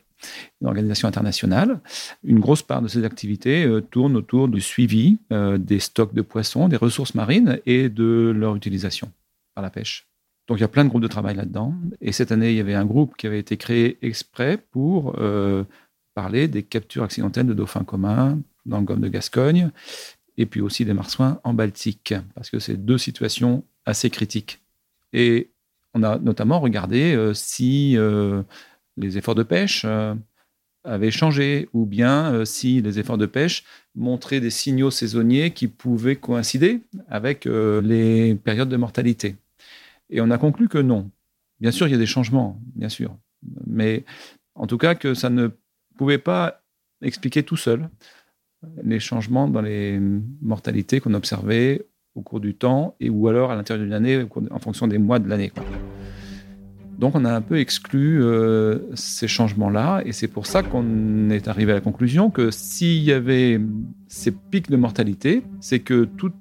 une 0.61 0.69
organisation 0.69 1.09
internationale. 1.09 1.81
Une 2.23 2.39
grosse 2.39 2.63
part 2.63 2.81
de 2.81 2.89
ses 2.89 3.05
activités 3.05 3.65
euh, 3.65 3.81
tourne 3.81 4.17
autour 4.17 4.49
du 4.49 4.61
suivi 4.61 5.19
euh, 5.33 5.59
des 5.59 5.81
stocks 5.81 6.15
de 6.15 6.23
poissons, 6.23 6.69
des 6.69 6.77
ressources 6.77 7.15
marines 7.15 7.59
et 7.67 7.89
de 7.89 8.33
leur 8.35 8.55
utilisation 8.55 9.11
par 9.59 9.63
la 9.63 9.71
pêche. 9.71 10.07
Donc 10.47 10.59
il 10.59 10.61
y 10.61 10.65
a 10.65 10.69
plein 10.69 10.85
de 10.85 10.89
groupes 10.89 11.03
de 11.03 11.09
travail 11.09 11.35
là-dedans. 11.35 11.75
Et 12.01 12.13
cette 12.13 12.31
année, 12.31 12.53
il 12.53 12.57
y 12.57 12.61
avait 12.61 12.75
un 12.75 12.85
groupe 12.87 13.17
qui 13.17 13.27
avait 13.27 13.41
été 13.41 13.57
créé 13.57 13.99
exprès 14.03 14.57
pour 14.57 15.17
parler 16.15 16.47
des 16.49 16.63
captures 16.63 17.03
accidentelles 17.03 17.47
de 17.47 17.55
dauphins 17.55 17.85
communs 17.85 18.39
dans 18.67 18.79
le 18.79 18.85
golfe 18.85 19.01
de 19.01 19.09
Gascogne, 19.09 19.71
et 20.37 20.47
puis 20.47 20.61
aussi 20.61 20.85
des 20.85 20.95
marsouins 20.95 21.41
en 21.43 21.55
Baltique, 21.55 22.15
parce 22.35 22.51
que 22.51 22.61
c'est 22.61 22.77
deux 22.77 22.99
situations 22.99 23.65
assez 23.85 24.11
critiques. 24.11 24.61
Et 25.13 25.51
on 25.95 26.03
a 26.03 26.19
notamment 26.19 26.61
regardé 26.61 27.15
euh, 27.15 27.35
si 27.35 27.97
euh, 27.97 28.43
les 28.97 29.19
efforts 29.19 29.35
de 29.35 29.43
pêche 29.43 29.83
euh, 29.85 30.15
avaient 30.85 31.11
changé, 31.11 31.69
ou 31.73 31.87
bien 31.87 32.45
si 32.45 32.81
les 32.81 32.99
efforts 32.99 33.19
de 33.19 33.27
pêche 33.27 33.65
montraient 33.95 34.41
des 34.41 34.51
signaux 34.51 34.91
saisonniers 34.91 35.51
qui 35.51 35.67
pouvaient 35.69 36.17
coïncider 36.17 36.81
avec 37.09 37.45
les 37.45 38.35
périodes 38.37 38.71
de 38.71 38.77
mortalité. 38.77 39.37
Et 40.11 40.21
on 40.21 40.31
a 40.31 40.39
conclu 40.39 40.69
que 40.69 40.79
non. 40.79 41.11
Bien 41.61 41.71
sûr, 41.71 41.87
il 41.89 41.91
y 41.91 41.95
a 41.95 41.99
des 41.99 42.07
changements, 42.07 42.61
bien 42.75 42.89
sûr, 42.89 43.17
mais 43.67 44.05
en 44.55 44.67
tout 44.67 44.79
cas 44.79 44.95
que 44.95 45.15
ça 45.15 45.31
ne 45.31 45.49
pouvait 45.97 46.19
pas 46.19 46.63
expliquer 47.03 47.43
tout 47.43 47.57
seul 47.57 47.89
les 48.83 49.01
changements 49.01 49.49
dans 49.49 49.61
les 49.61 50.01
mortalités 50.41 51.01
qu'on 51.01 51.15
observait 51.15 51.87
au 52.15 52.23
cours 52.23 52.41
du 52.41 52.55
temps 52.55 52.97
et 53.01 53.11
ou 53.11 53.29
alors 53.29 53.51
à 53.51 53.57
l'intérieur 53.57 53.85
d'une 53.85 53.95
année 53.95 54.27
en 54.51 54.59
fonction 54.59 54.89
des 54.89 54.99
mois 54.99 55.19
de 55.19 55.29
l'année. 55.29 55.53
Donc 56.99 57.15
on 57.15 57.25
a 57.25 57.33
un 57.33 57.41
peu 57.41 57.61
exclu 57.61 58.21
euh, 58.21 58.81
ces 58.97 59.29
changements-là 59.29 60.03
et 60.05 60.11
c'est 60.11 60.27
pour 60.27 60.47
ça 60.47 60.65
qu'on 60.65 61.31
est 61.31 61.47
arrivé 61.47 61.71
à 61.71 61.77
la 61.77 61.81
conclusion 61.81 62.31
que 62.31 62.51
s'il 62.51 63.05
y 63.05 63.13
avait 63.13 63.61
ces 64.09 64.33
pics 64.33 64.69
de 64.69 64.77
mortalité, 64.77 65.45
c'est 65.61 65.79
que 65.79 66.05
toute 66.05 66.35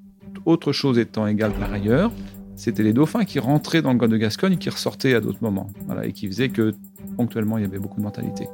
autre 0.45 0.71
chose 0.71 0.97
étant 0.97 1.27
égale 1.27 1.53
par 1.53 1.71
ailleurs, 1.71 2.11
c'était 2.57 2.83
les 2.83 2.91
dauphins 2.91 3.23
qui 3.23 3.39
rentraient 3.39 3.81
dans 3.81 3.93
le 3.93 3.97
golfe 3.97 4.11
de 4.11 4.17
Gascogne 4.17 4.53
et 4.53 4.57
qui 4.57 4.69
ressortaient 4.69 5.13
à 5.13 5.21
d'autres 5.21 5.41
moments, 5.41 5.69
voilà, 5.85 6.05
et 6.05 6.11
qui 6.11 6.27
faisaient 6.27 6.49
que 6.49 6.73
ponctuellement 7.15 7.57
il 7.57 7.61
y 7.61 7.65
avait 7.65 7.79
beaucoup 7.79 7.97
de 7.97 8.03
mortalité. 8.03 8.47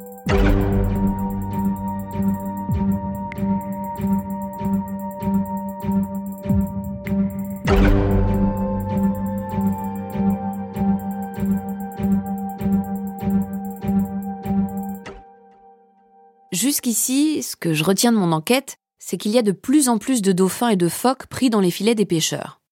Jusqu'ici, 16.51 17.41
ce 17.41 17.55
que 17.55 17.73
je 17.73 17.83
retiens 17.83 18.11
de 18.11 18.17
mon 18.17 18.31
enquête, 18.31 18.77
c'est 18.99 19.17
qu'il 19.17 19.31
y 19.31 19.37
a 19.37 19.41
de 19.41 19.51
plus 19.51 19.89
en 19.89 19.97
plus 19.97 20.21
de 20.21 20.31
dauphins 20.31 20.69
et 20.69 20.75
de 20.75 20.87
phoques 20.87 21.25
pris 21.27 21.49
dans 21.49 21.59
les 21.59 21.71
filets 21.71 21.95
des 21.95 22.05
pêcheurs. 22.05 22.62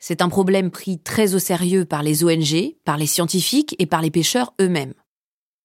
C'est 0.00 0.22
un 0.22 0.30
problème 0.30 0.70
pris 0.70 0.98
très 0.98 1.34
au 1.34 1.38
sérieux 1.38 1.84
par 1.84 2.02
les 2.02 2.24
ONG, 2.24 2.74
par 2.84 2.96
les 2.96 3.06
scientifiques 3.06 3.76
et 3.78 3.86
par 3.86 4.00
les 4.00 4.10
pêcheurs 4.10 4.54
eux-mêmes. 4.60 4.94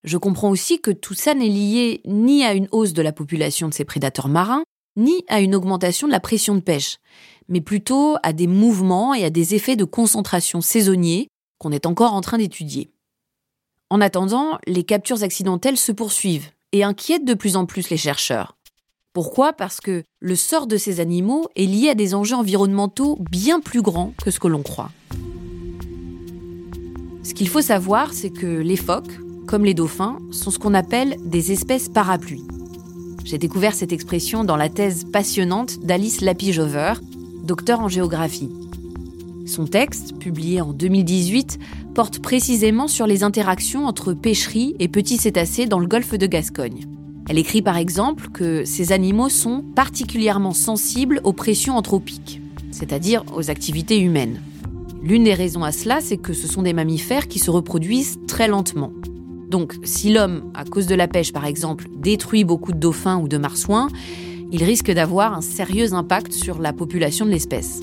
Je 0.03 0.17
comprends 0.17 0.49
aussi 0.49 0.81
que 0.81 0.91
tout 0.91 1.13
ça 1.13 1.33
n'est 1.33 1.47
lié 1.47 2.01
ni 2.05 2.43
à 2.43 2.53
une 2.53 2.67
hausse 2.71 2.93
de 2.93 3.01
la 3.01 3.13
population 3.13 3.69
de 3.69 3.73
ces 3.73 3.85
prédateurs 3.85 4.27
marins, 4.27 4.63
ni 4.97 5.23
à 5.29 5.39
une 5.39 5.55
augmentation 5.55 6.05
de 6.05 6.11
la 6.11 6.19
pression 6.19 6.53
de 6.53 6.59
pêche, 6.59 6.97
mais 7.47 7.61
plutôt 7.61 8.17
à 8.23 8.33
des 8.33 8.47
mouvements 8.47 9.13
et 9.13 9.23
à 9.23 9.29
des 9.29 9.55
effets 9.55 9.77
de 9.77 9.85
concentration 9.85 10.61
saisonniers 10.61 11.27
qu'on 11.57 11.71
est 11.71 11.85
encore 11.85 12.13
en 12.13 12.21
train 12.21 12.37
d'étudier. 12.37 12.91
En 13.89 14.01
attendant, 14.01 14.59
les 14.67 14.83
captures 14.83 15.23
accidentelles 15.23 15.77
se 15.77 15.91
poursuivent 15.91 16.51
et 16.73 16.83
inquiètent 16.83 17.25
de 17.25 17.33
plus 17.33 17.55
en 17.55 17.65
plus 17.65 17.89
les 17.89 17.97
chercheurs. 17.97 18.54
Pourquoi? 19.15 19.53
Parce 19.53 19.79
que 19.79 20.03
le 20.19 20.35
sort 20.35 20.67
de 20.67 20.75
ces 20.75 20.99
animaux 20.99 21.47
est 21.55 21.67
lié 21.67 21.87
à 21.87 21.95
des 21.95 22.15
enjeux 22.15 22.35
environnementaux 22.35 23.17
bien 23.31 23.61
plus 23.61 23.81
grands 23.81 24.13
que 24.21 24.29
ce 24.29 24.41
que 24.41 24.49
l'on 24.49 24.61
croit. 24.61 24.91
Ce 27.23 27.33
qu'il 27.33 27.47
faut 27.47 27.61
savoir, 27.61 28.13
c'est 28.13 28.29
que 28.29 28.45
les 28.45 28.75
phoques, 28.75 29.17
comme 29.47 29.63
les 29.63 29.73
dauphins, 29.73 30.17
sont 30.31 30.51
ce 30.51 30.59
qu'on 30.59 30.73
appelle 30.73 31.15
des 31.23 31.53
espèces 31.53 31.87
parapluies. 31.87 32.43
J'ai 33.23 33.37
découvert 33.37 33.73
cette 33.73 33.93
expression 33.93 34.43
dans 34.43 34.57
la 34.57 34.67
thèse 34.67 35.05
passionnante 35.05 35.79
d'Alice 35.79 36.19
Lapijover, 36.19 36.95
docteur 37.41 37.79
en 37.79 37.87
géographie. 37.87 38.51
Son 39.45 39.65
texte, 39.65 40.19
publié 40.19 40.59
en 40.59 40.73
2018, 40.73 41.57
porte 41.93 42.19
précisément 42.19 42.89
sur 42.89 43.07
les 43.07 43.23
interactions 43.23 43.85
entre 43.85 44.11
pêcherie 44.11 44.75
et 44.79 44.89
petits 44.89 45.17
cétacés 45.17 45.67
dans 45.67 45.79
le 45.79 45.87
golfe 45.87 46.15
de 46.15 46.27
Gascogne. 46.27 46.85
Elle 47.27 47.39
écrit 47.39 47.61
par 47.61 47.77
exemple 47.77 48.29
que 48.29 48.65
ces 48.65 48.91
animaux 48.91 49.29
sont 49.29 49.63
particulièrement 49.75 50.53
sensibles 50.53 51.21
aux 51.23 51.33
pressions 51.33 51.75
anthropiques, 51.75 52.39
c'est-à-dire 52.71 53.23
aux 53.35 53.49
activités 53.49 53.99
humaines. 53.99 54.41
L'une 55.01 55.23
des 55.23 55.33
raisons 55.33 55.63
à 55.63 55.71
cela, 55.71 56.01
c'est 56.01 56.17
que 56.17 56.33
ce 56.33 56.47
sont 56.47 56.61
des 56.61 56.73
mammifères 56.73 57.27
qui 57.27 57.39
se 57.39 57.49
reproduisent 57.49 58.19
très 58.27 58.47
lentement. 58.47 58.91
Donc, 59.49 59.73
si 59.83 60.11
l'homme, 60.11 60.51
à 60.53 60.65
cause 60.65 60.87
de 60.87 60.95
la 60.95 61.07
pêche 61.07 61.31
par 61.31 61.45
exemple, 61.45 61.87
détruit 61.95 62.43
beaucoup 62.43 62.73
de 62.73 62.79
dauphins 62.79 63.17
ou 63.17 63.27
de 63.27 63.37
marsouins, 63.37 63.87
il 64.51 64.63
risque 64.63 64.91
d'avoir 64.91 65.33
un 65.33 65.41
sérieux 65.41 65.93
impact 65.93 66.31
sur 66.31 66.59
la 66.59 66.73
population 66.73 67.25
de 67.25 67.31
l'espèce. 67.31 67.81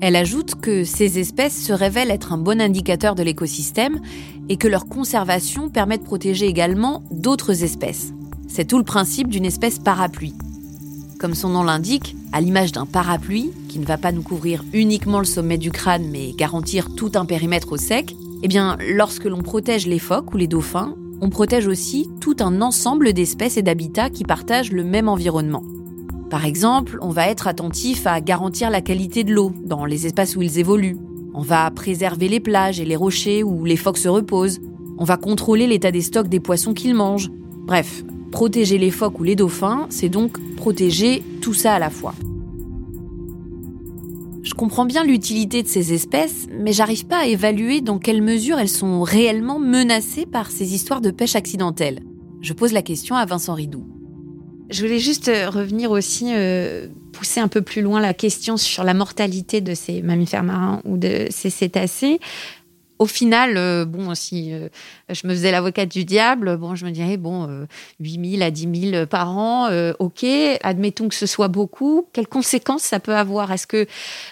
Elle 0.00 0.14
ajoute 0.14 0.54
que 0.60 0.84
ces 0.84 1.18
espèces 1.18 1.60
se 1.60 1.72
révèlent 1.72 2.12
être 2.12 2.32
un 2.32 2.38
bon 2.38 2.60
indicateur 2.60 3.16
de 3.16 3.24
l'écosystème 3.24 4.00
et 4.48 4.56
que 4.56 4.68
leur 4.68 4.86
conservation 4.86 5.70
permet 5.70 5.98
de 5.98 6.04
protéger 6.04 6.46
également 6.46 7.02
d'autres 7.10 7.64
espèces. 7.64 8.12
C'est 8.46 8.66
tout 8.66 8.78
le 8.78 8.84
principe 8.84 9.28
d'une 9.28 9.44
espèce 9.44 9.80
parapluie. 9.80 10.34
Comme 11.18 11.34
son 11.34 11.48
nom 11.48 11.64
l'indique, 11.64 12.14
à 12.32 12.40
l'image 12.40 12.70
d'un 12.70 12.86
parapluie, 12.86 13.50
qui 13.68 13.80
ne 13.80 13.84
va 13.84 13.98
pas 13.98 14.12
nous 14.12 14.22
couvrir 14.22 14.64
uniquement 14.72 15.18
le 15.18 15.24
sommet 15.24 15.58
du 15.58 15.72
crâne 15.72 16.08
mais 16.10 16.32
garantir 16.32 16.94
tout 16.94 17.10
un 17.16 17.24
périmètre 17.24 17.72
au 17.72 17.76
sec, 17.76 18.14
eh 18.44 18.48
bien, 18.48 18.78
lorsque 18.94 19.24
l'on 19.24 19.42
protège 19.42 19.88
les 19.88 19.98
phoques 19.98 20.32
ou 20.32 20.36
les 20.36 20.46
dauphins, 20.46 20.94
on 21.20 21.28
protège 21.28 21.66
aussi 21.66 22.08
tout 22.20 22.36
un 22.38 22.62
ensemble 22.62 23.12
d'espèces 23.12 23.56
et 23.56 23.62
d'habitats 23.62 24.10
qui 24.10 24.22
partagent 24.22 24.70
le 24.70 24.84
même 24.84 25.08
environnement. 25.08 25.64
Par 26.30 26.44
exemple, 26.44 26.98
on 27.00 27.08
va 27.08 27.28
être 27.28 27.48
attentif 27.48 28.06
à 28.06 28.20
garantir 28.20 28.68
la 28.68 28.82
qualité 28.82 29.24
de 29.24 29.32
l'eau 29.32 29.52
dans 29.64 29.86
les 29.86 30.06
espaces 30.06 30.36
où 30.36 30.42
ils 30.42 30.58
évoluent. 30.58 30.98
On 31.32 31.40
va 31.40 31.70
préserver 31.70 32.28
les 32.28 32.40
plages 32.40 32.80
et 32.80 32.84
les 32.84 32.96
rochers 32.96 33.42
où 33.42 33.64
les 33.64 33.76
phoques 33.76 33.98
se 33.98 34.08
reposent. 34.08 34.60
On 34.98 35.04
va 35.04 35.16
contrôler 35.16 35.66
l'état 35.66 35.90
des 35.90 36.02
stocks 36.02 36.28
des 36.28 36.40
poissons 36.40 36.74
qu'ils 36.74 36.94
mangent. 36.94 37.30
Bref, 37.64 38.04
protéger 38.30 38.76
les 38.76 38.90
phoques 38.90 39.18
ou 39.20 39.22
les 39.22 39.36
dauphins, 39.36 39.86
c'est 39.88 40.10
donc 40.10 40.38
protéger 40.56 41.22
tout 41.40 41.54
ça 41.54 41.74
à 41.74 41.78
la 41.78 41.88
fois. 41.88 42.14
Je 44.42 44.54
comprends 44.54 44.86
bien 44.86 45.04
l'utilité 45.04 45.62
de 45.62 45.68
ces 45.68 45.94
espèces, 45.94 46.46
mais 46.58 46.72
j'arrive 46.72 47.06
pas 47.06 47.20
à 47.20 47.26
évaluer 47.26 47.80
dans 47.80 47.98
quelle 47.98 48.22
mesure 48.22 48.58
elles 48.58 48.68
sont 48.68 49.02
réellement 49.02 49.58
menacées 49.58 50.26
par 50.26 50.50
ces 50.50 50.74
histoires 50.74 51.00
de 51.00 51.10
pêche 51.10 51.36
accidentelle. 51.36 52.00
Je 52.42 52.52
pose 52.52 52.72
la 52.72 52.82
question 52.82 53.14
à 53.14 53.24
Vincent 53.24 53.54
Ridou. 53.54 53.97
Je 54.70 54.82
voulais 54.82 54.98
juste 54.98 55.28
euh, 55.28 55.48
revenir 55.48 55.90
aussi, 55.90 56.26
euh, 56.34 56.88
pousser 57.14 57.40
un 57.40 57.48
peu 57.48 57.62
plus 57.62 57.80
loin 57.80 58.00
la 58.00 58.12
question 58.12 58.58
sur 58.58 58.84
la 58.84 58.92
mortalité 58.92 59.62
de 59.62 59.74
ces 59.74 60.02
mammifères 60.02 60.42
marins 60.42 60.82
ou 60.84 60.98
de 60.98 61.26
ces 61.30 61.48
cétacés. 61.48 62.20
Au 62.98 63.06
final, 63.06 63.56
euh, 63.56 63.86
bon, 63.86 64.14
si 64.14 64.52
je 65.08 65.26
me 65.26 65.32
faisais 65.32 65.52
l'avocate 65.52 65.88
du 65.88 66.04
diable, 66.04 66.56
bon, 66.58 66.74
je 66.74 66.84
me 66.84 66.90
dirais, 66.90 67.16
bon, 67.16 67.66
8 68.00 68.30
000 68.38 68.42
à 68.42 68.50
10 68.50 68.90
000 68.90 69.06
par 69.06 69.38
an, 69.38 69.70
ok, 70.00 70.26
admettons 70.62 71.08
que 71.08 71.14
ce 71.14 71.26
soit 71.26 71.46
beaucoup. 71.46 72.08
Quelles 72.12 72.26
conséquences 72.26 72.82
ça 72.82 72.98
peut 72.98 73.14
avoir? 73.14 73.52
Est-ce 73.52 73.68
que 73.68 73.86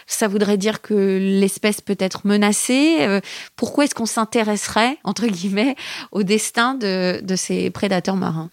ça 0.09 0.27
voudrait 0.27 0.59
dire 0.59 0.83
que 0.83 1.19
l'espèce 1.19 1.81
peut 1.81 1.97
être 2.01 2.27
menacée? 2.27 3.21
Pourquoi 3.55 3.85
est-ce 3.85 3.95
qu'on 3.95 4.05
s'intéresserait, 4.05 4.99
entre 5.05 5.29
guillemets, 5.29 5.77
au 6.11 6.25
destin 6.25 6.75
de, 6.75 7.21
de 7.23 7.37
ces 7.37 7.71
prédateurs 7.71 8.17
marins? 8.17 8.51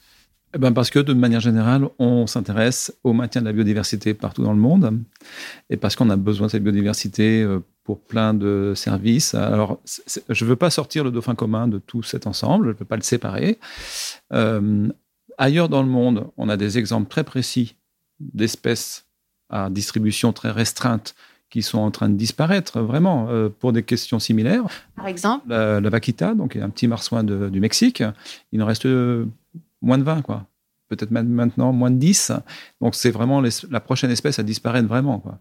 Eh 0.53 0.59
ben 0.59 0.71
parce 0.71 0.91
que 0.91 0.99
de 0.99 1.13
manière 1.13 1.39
générale, 1.39 1.89
on 1.97 2.27
s'intéresse 2.27 2.95
au 3.03 3.13
maintien 3.13 3.41
de 3.41 3.47
la 3.47 3.53
biodiversité 3.53 4.13
partout 4.13 4.43
dans 4.43 4.53
le 4.53 4.59
monde 4.59 4.99
et 5.69 5.77
parce 5.77 5.95
qu'on 5.95 6.09
a 6.11 6.15
besoin 6.15 6.47
de 6.47 6.51
cette 6.51 6.63
biodiversité 6.63 7.41
euh, 7.41 7.59
pour 7.83 7.99
plein 7.99 8.35
de 8.35 8.73
services. 8.75 9.33
Alors, 9.33 9.81
je 10.29 10.45
ne 10.45 10.49
veux 10.49 10.55
pas 10.55 10.69
sortir 10.69 11.03
le 11.03 11.11
dauphin 11.11 11.33
commun 11.33 11.67
de 11.67 11.79
tout 11.79 12.03
cet 12.03 12.27
ensemble, 12.27 12.65
je 12.65 12.69
ne 12.71 12.77
veux 12.77 12.85
pas 12.85 12.95
le 12.95 13.01
séparer. 13.01 13.57
Euh, 14.31 14.87
ailleurs 15.39 15.69
dans 15.69 15.81
le 15.81 15.89
monde, 15.89 16.27
on 16.37 16.49
a 16.49 16.55
des 16.55 16.77
exemples 16.77 17.09
très 17.09 17.23
précis 17.23 17.75
d'espèces 18.19 19.07
à 19.49 19.71
distribution 19.71 20.33
très 20.33 20.51
restreinte 20.51 21.15
qui 21.49 21.61
sont 21.61 21.79
en 21.79 21.91
train 21.91 22.09
de 22.09 22.15
disparaître 22.15 22.79
vraiment 22.79 23.27
euh, 23.29 23.49
pour 23.49 23.73
des 23.73 23.83
questions 23.83 24.19
similaires. 24.19 24.65
Par 24.95 25.07
exemple? 25.07 25.45
La, 25.49 25.81
la 25.81 25.89
vaquita, 25.89 26.35
donc 26.35 26.55
un 26.55 26.69
petit 26.69 26.87
marsouin 26.87 27.23
du 27.23 27.59
Mexique, 27.59 28.03
il 28.51 28.61
en 28.61 28.65
reste 28.67 28.87
moins 29.83 29.97
de 29.97 30.03
20, 30.03 30.21
quoi. 30.21 30.47
Peut-être 30.89 31.11
maintenant 31.11 31.73
moins 31.73 31.91
de 31.91 31.97
10. 31.97 32.31
Donc 32.81 32.95
c'est 32.95 33.11
vraiment 33.11 33.41
la 33.41 33.79
prochaine 33.79 34.11
espèce 34.11 34.39
à 34.39 34.43
disparaître 34.43 34.87
vraiment, 34.87 35.19
quoi. 35.19 35.39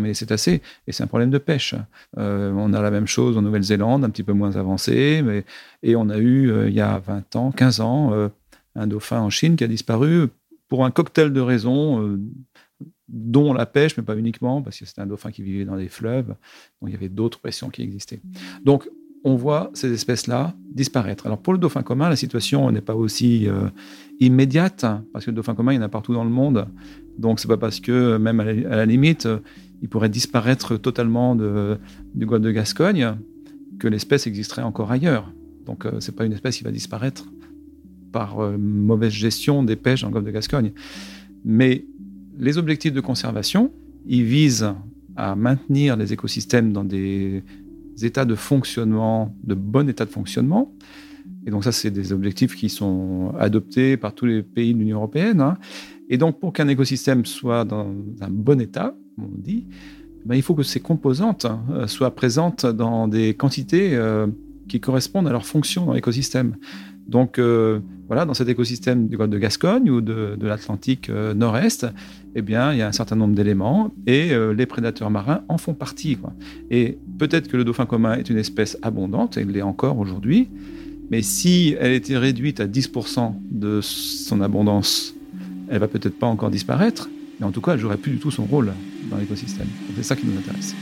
mais 0.00 0.14
c'est 0.14 0.32
assez, 0.32 0.62
et 0.86 0.92
c'est 0.92 1.02
un 1.02 1.06
problème 1.06 1.30
de 1.30 1.38
pêche. 1.38 1.74
Euh, 2.18 2.52
on 2.54 2.72
a 2.72 2.82
la 2.82 2.90
même 2.90 3.06
chose 3.06 3.36
en 3.36 3.42
Nouvelle-Zélande, 3.42 4.04
un 4.04 4.10
petit 4.10 4.22
peu 4.22 4.32
moins 4.32 4.56
avancé, 4.56 5.22
mais, 5.24 5.44
et 5.82 5.96
on 5.96 6.08
a 6.10 6.18
eu, 6.18 6.50
euh, 6.50 6.68
il 6.68 6.74
y 6.74 6.80
a 6.80 6.98
20 6.98 7.36
ans, 7.36 7.52
15 7.52 7.80
ans, 7.80 8.12
euh, 8.12 8.28
un 8.74 8.86
dauphin 8.86 9.20
en 9.20 9.30
Chine 9.30 9.56
qui 9.56 9.64
a 9.64 9.68
disparu 9.68 10.28
pour 10.68 10.84
un 10.84 10.90
cocktail 10.90 11.32
de 11.32 11.40
raisons, 11.40 12.18
dont 13.08 13.54
la 13.54 13.64
pêche, 13.64 13.96
mais 13.96 14.02
pas 14.02 14.16
uniquement, 14.16 14.60
parce 14.62 14.78
que 14.78 14.84
c'était 14.84 15.00
un 15.00 15.06
dauphin 15.06 15.30
qui 15.30 15.42
vivait 15.42 15.64
dans 15.64 15.76
des 15.76 15.88
fleuves, 15.88 16.28
donc 16.28 16.88
il 16.88 16.92
y 16.92 16.94
avait 16.94 17.08
d'autres 17.08 17.40
pressions 17.40 17.70
qui 17.70 17.82
existaient. 17.82 18.20
Donc 18.64 18.88
on 19.24 19.36
voit 19.36 19.70
ces 19.74 19.92
espèces-là 19.92 20.54
disparaître. 20.74 21.26
Alors 21.26 21.38
pour 21.38 21.52
le 21.52 21.58
dauphin 21.58 21.82
commun, 21.82 22.08
la 22.08 22.16
situation 22.16 22.70
n'est 22.70 22.80
pas 22.80 22.94
aussi 22.94 23.48
euh, 23.48 23.68
immédiate, 24.20 24.84
parce 25.12 25.24
que 25.24 25.30
le 25.30 25.36
dauphin 25.36 25.54
commun, 25.54 25.72
il 25.72 25.76
y 25.76 25.78
en 25.78 25.82
a 25.82 25.88
partout 25.88 26.14
dans 26.14 26.24
le 26.24 26.30
monde. 26.30 26.66
Donc 27.18 27.40
c'est 27.40 27.48
pas 27.48 27.56
parce 27.56 27.80
que, 27.80 28.16
même 28.16 28.40
à 28.40 28.44
la, 28.44 28.86
limite, 28.86 29.26
euh, 29.26 29.38
il 29.82 29.88
pourrait 29.88 30.08
disparaître 30.08 30.76
totalement 30.76 31.36
du 31.36 32.26
golfe 32.26 32.42
de 32.42 32.50
Gascogne 32.50 33.14
que 33.78 33.86
l'espèce 33.88 34.26
existerait 34.26 34.62
encore 34.62 34.90
ailleurs. 34.90 35.32
Donc 35.66 35.86
euh, 35.86 36.00
c'est 36.00 36.14
pas 36.14 36.24
une 36.24 36.32
espèce 36.32 36.58
qui 36.58 36.64
va 36.64 36.72
disparaître 36.72 37.26
par 38.12 38.38
mauvaise 38.58 39.12
gestion 39.12 39.62
des 39.62 39.76
pêches 39.76 40.00
dans 40.00 40.08
le 40.08 40.14
golfe 40.14 40.24
de 40.24 40.30
Gascogne. 40.30 40.72
Mais 41.44 41.84
les 42.38 42.56
objectifs 42.56 42.92
de 42.92 43.00
conservation, 43.00 43.70
ils 44.06 44.24
visent 44.24 44.72
à 45.14 45.36
maintenir 45.36 45.96
les 45.96 46.12
écosystèmes 46.12 46.72
dans 46.72 46.84
des 46.84 47.42
états 48.04 48.24
de 48.24 48.34
fonctionnement, 48.34 49.34
de 49.44 49.54
bon 49.54 49.88
état 49.88 50.04
de 50.04 50.10
fonctionnement. 50.10 50.74
Et 51.46 51.50
donc 51.50 51.64
ça, 51.64 51.72
c'est 51.72 51.90
des 51.90 52.12
objectifs 52.12 52.54
qui 52.54 52.68
sont 52.68 53.32
adoptés 53.38 53.96
par 53.96 54.14
tous 54.14 54.26
les 54.26 54.42
pays 54.42 54.74
de 54.74 54.78
l'Union 54.78 54.98
européenne. 54.98 55.40
Hein. 55.40 55.56
Et 56.08 56.18
donc 56.18 56.40
pour 56.40 56.52
qu'un 56.52 56.68
écosystème 56.68 57.24
soit 57.24 57.64
dans 57.64 57.86
un 58.20 58.30
bon 58.30 58.60
état, 58.60 58.94
on 59.18 59.28
dit, 59.36 59.66
ben, 60.24 60.34
il 60.34 60.42
faut 60.42 60.54
que 60.54 60.62
ces 60.62 60.80
composantes 60.80 61.44
hein, 61.44 61.86
soient 61.86 62.14
présentes 62.14 62.66
dans 62.66 63.08
des 63.08 63.34
quantités 63.34 63.94
euh, 63.94 64.26
qui 64.68 64.80
correspondent 64.80 65.26
à 65.26 65.32
leur 65.32 65.46
fonction 65.46 65.86
dans 65.86 65.94
l'écosystème. 65.94 66.56
Donc 67.08 67.38
euh, 67.38 67.80
voilà, 68.06 68.26
dans 68.26 68.34
cet 68.34 68.48
écosystème 68.48 69.08
du 69.08 69.16
golfe 69.16 69.30
de 69.30 69.38
Gascogne 69.38 69.90
ou 69.90 70.00
de, 70.00 70.36
l'Atlantique 70.40 71.08
euh, 71.08 71.32
Nord-Est, 71.34 71.86
eh 72.34 72.42
bien, 72.42 72.72
il 72.72 72.78
y 72.78 72.82
a 72.82 72.88
un 72.88 72.92
certain 72.92 73.16
nombre 73.16 73.34
d'éléments 73.34 73.92
et 74.06 74.32
euh, 74.32 74.52
les 74.52 74.66
prédateurs 74.66 75.10
marins 75.10 75.40
en 75.48 75.56
font 75.58 75.74
partie. 75.74 76.18
Et 76.70 76.98
peut-être 77.18 77.48
que 77.48 77.56
le 77.56 77.64
dauphin 77.64 77.86
commun 77.86 78.14
est 78.14 78.28
une 78.28 78.36
espèce 78.36 78.78
abondante, 78.82 79.38
et 79.38 79.42
il 79.42 79.48
l'est 79.48 79.62
encore 79.62 79.98
aujourd'hui, 79.98 80.48
mais 81.10 81.22
si 81.22 81.74
elle 81.80 81.92
était 81.92 82.18
réduite 82.18 82.60
à 82.60 82.66
10% 82.66 83.34
de 83.50 83.80
son 83.80 84.40
abondance, 84.42 85.14
elle 85.70 85.80
va 85.80 85.88
peut-être 85.88 86.18
pas 86.18 86.26
encore 86.26 86.50
disparaître, 86.50 87.08
mais 87.40 87.46
en 87.46 87.52
tout 87.52 87.62
cas, 87.62 87.72
elle 87.72 87.78
jouerait 87.78 87.96
plus 87.96 88.12
du 88.12 88.18
tout 88.18 88.30
son 88.30 88.44
rôle 88.44 88.72
dans 89.10 89.16
l'écosystème. 89.16 89.68
C'est 89.96 90.02
ça 90.02 90.16
qui 90.16 90.26
nous 90.26 90.38
intéresse. 90.38 90.74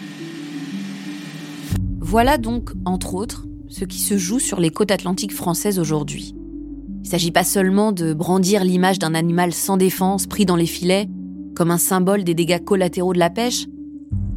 Voilà 2.01 2.39
donc, 2.39 2.71
entre 2.85 3.15
autres, 3.15 3.46
ce 3.69 3.85
qui 3.85 3.99
se 3.99 4.17
joue 4.17 4.39
sur 4.39 4.61
les 4.61 4.71
côtes 4.71 4.91
atlantiques 4.91 5.35
françaises 5.35 5.79
aujourd'hui. 5.79 6.35
Il 6.99 7.03
ne 7.03 7.09
s'agit 7.09 7.31
pas 7.31 7.45
seulement 7.45 7.93
de 7.93 8.15
brandir 8.15 8.65
l'image 8.65 8.99
d'un 8.99 9.15
animal 9.15 9.53
sans 9.53 9.77
défense 9.77 10.27
pris 10.27 10.45
dans 10.45 10.57
les 10.57 10.67
filets, 10.67 11.09
comme 11.55 11.71
un 11.71 11.79
symbole 11.79 12.25
des 12.25 12.35
dégâts 12.35 12.63
collatéraux 12.63 13.15
de 13.15 13.19
la 13.19 13.31
pêche, 13.31 13.67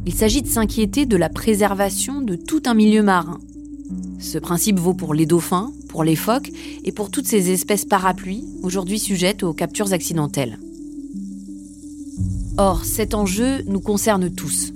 il 0.06 0.14
s'agit 0.14 0.42
de 0.42 0.48
s'inquiéter 0.48 1.04
de 1.04 1.16
la 1.16 1.28
préservation 1.28 2.22
de 2.22 2.34
tout 2.34 2.62
un 2.66 2.74
milieu 2.74 3.02
marin. 3.02 3.38
Ce 4.18 4.38
principe 4.38 4.78
vaut 4.78 4.94
pour 4.94 5.14
les 5.14 5.26
dauphins, 5.26 5.72
pour 5.88 6.04
les 6.04 6.16
phoques 6.16 6.50
et 6.84 6.92
pour 6.92 7.10
toutes 7.10 7.26
ces 7.26 7.50
espèces 7.50 7.84
parapluies, 7.84 8.44
aujourd'hui 8.62 8.98
sujettes 8.98 9.42
aux 9.42 9.52
captures 9.52 9.92
accidentelles. 9.92 10.58
Or, 12.56 12.84
cet 12.84 13.14
enjeu 13.14 13.62
nous 13.66 13.80
concerne 13.80 14.30
tous. 14.30 14.72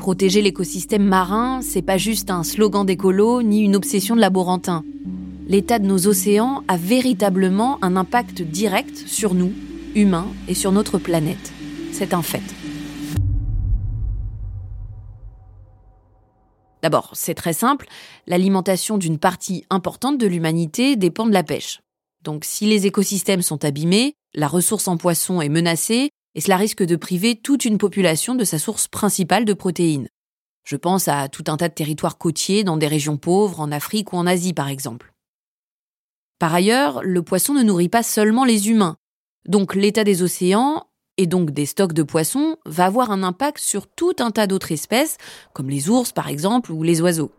Protéger 0.00 0.40
l'écosystème 0.40 1.04
marin, 1.04 1.60
c'est 1.60 1.82
pas 1.82 1.98
juste 1.98 2.30
un 2.30 2.42
slogan 2.42 2.86
d'écolo 2.86 3.42
ni 3.42 3.60
une 3.60 3.76
obsession 3.76 4.16
de 4.16 4.20
laborantin. 4.22 4.82
L'état 5.46 5.78
de 5.78 5.86
nos 5.86 6.06
océans 6.06 6.64
a 6.68 6.78
véritablement 6.78 7.78
un 7.84 7.96
impact 7.96 8.40
direct 8.40 8.96
sur 8.96 9.34
nous, 9.34 9.52
humains, 9.94 10.28
et 10.48 10.54
sur 10.54 10.72
notre 10.72 10.96
planète. 10.96 11.52
C'est 11.92 12.14
un 12.14 12.22
fait. 12.22 12.40
D'abord, 16.82 17.10
c'est 17.12 17.34
très 17.34 17.52
simple, 17.52 17.86
l'alimentation 18.26 18.96
d'une 18.96 19.18
partie 19.18 19.66
importante 19.68 20.16
de 20.16 20.26
l'humanité 20.26 20.96
dépend 20.96 21.26
de 21.26 21.34
la 21.34 21.42
pêche. 21.42 21.82
Donc 22.24 22.46
si 22.46 22.64
les 22.64 22.86
écosystèmes 22.86 23.42
sont 23.42 23.66
abîmés, 23.66 24.14
la 24.32 24.48
ressource 24.48 24.88
en 24.88 24.96
poisson 24.96 25.42
est 25.42 25.50
menacée, 25.50 26.08
et 26.34 26.40
cela 26.40 26.56
risque 26.56 26.82
de 26.82 26.96
priver 26.96 27.36
toute 27.36 27.64
une 27.64 27.78
population 27.78 28.34
de 28.34 28.44
sa 28.44 28.58
source 28.58 28.88
principale 28.88 29.44
de 29.44 29.54
protéines. 29.54 30.08
Je 30.64 30.76
pense 30.76 31.08
à 31.08 31.28
tout 31.28 31.44
un 31.48 31.56
tas 31.56 31.68
de 31.68 31.74
territoires 31.74 32.18
côtiers 32.18 32.64
dans 32.64 32.76
des 32.76 32.86
régions 32.86 33.16
pauvres, 33.16 33.60
en 33.60 33.72
Afrique 33.72 34.12
ou 34.12 34.16
en 34.16 34.26
Asie 34.26 34.52
par 34.52 34.68
exemple. 34.68 35.12
Par 36.38 36.54
ailleurs, 36.54 37.02
le 37.02 37.22
poisson 37.22 37.54
ne 37.54 37.62
nourrit 37.62 37.88
pas 37.88 38.02
seulement 38.02 38.44
les 38.44 38.68
humains. 38.70 38.96
Donc 39.46 39.74
l'état 39.74 40.04
des 40.04 40.22
océans, 40.22 40.86
et 41.16 41.26
donc 41.26 41.50
des 41.50 41.66
stocks 41.66 41.92
de 41.92 42.02
poissons, 42.02 42.56
va 42.64 42.86
avoir 42.86 43.10
un 43.10 43.22
impact 43.22 43.58
sur 43.58 43.86
tout 43.86 44.14
un 44.20 44.30
tas 44.30 44.46
d'autres 44.46 44.72
espèces, 44.72 45.18
comme 45.52 45.68
les 45.68 45.90
ours 45.90 46.12
par 46.12 46.28
exemple 46.28 46.72
ou 46.72 46.82
les 46.82 47.00
oiseaux. 47.02 47.32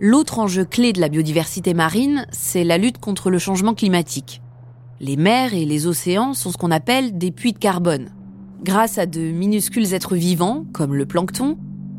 L'autre 0.00 0.40
enjeu 0.40 0.64
clé 0.64 0.92
de 0.92 1.00
la 1.00 1.08
biodiversité 1.08 1.74
marine, 1.74 2.26
c'est 2.32 2.64
la 2.64 2.78
lutte 2.78 2.98
contre 2.98 3.30
le 3.30 3.38
changement 3.38 3.74
climatique. 3.74 4.40
Les 5.00 5.16
mers 5.16 5.54
et 5.54 5.64
les 5.64 5.88
océans 5.88 6.34
sont 6.34 6.52
ce 6.52 6.56
qu'on 6.56 6.70
appelle 6.70 7.18
des 7.18 7.32
puits 7.32 7.52
de 7.52 7.58
carbone. 7.58 8.10
Grâce 8.62 8.96
à 8.96 9.06
de 9.06 9.20
minuscules 9.20 9.92
êtres 9.92 10.14
vivants, 10.14 10.64
comme 10.72 10.94
le 10.94 11.04
plancton, 11.04 11.58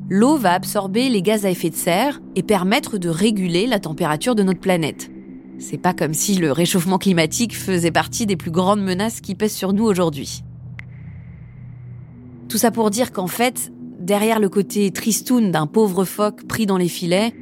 l'eau 0.09 0.37
va 0.37 0.53
absorber 0.53 1.09
les 1.09 1.21
gaz 1.21 1.45
à 1.45 1.49
effet 1.49 1.69
de 1.69 1.75
serre 1.75 2.21
et 2.35 2.43
permettre 2.43 2.97
de 2.97 3.09
réguler 3.09 3.67
la 3.67 3.79
température 3.79 4.33
de 4.33 4.43
notre 4.43 4.61
planète. 4.61 5.11
C'est 5.59 5.77
pas 5.77 5.93
comme 5.93 6.13
si 6.13 6.35
le 6.35 6.53
réchauffement 6.53 6.97
climatique 6.97 7.55
faisait 7.55 7.91
partie 7.91 8.25
des 8.25 8.37
plus 8.37 8.51
grandes 8.51 8.81
menaces 8.81 9.19
qui 9.19 9.35
pèsent 9.35 9.55
sur 9.55 9.73
nous 9.73 9.85
aujourd'hui. 9.85 10.43
Tout 12.47 12.57
ça 12.57 12.71
pour 12.71 12.91
dire 12.91 13.11
qu'en 13.11 13.27
fait, 13.27 13.73
derrière 13.99 14.39
le 14.39 14.47
côté 14.47 14.89
tristoun 14.91 15.51
d'un 15.51 15.67
pauvre 15.67 16.05
phoque 16.05 16.47
pris 16.47 16.65
dans 16.65 16.77
les 16.77 16.87
filets, 16.87 17.33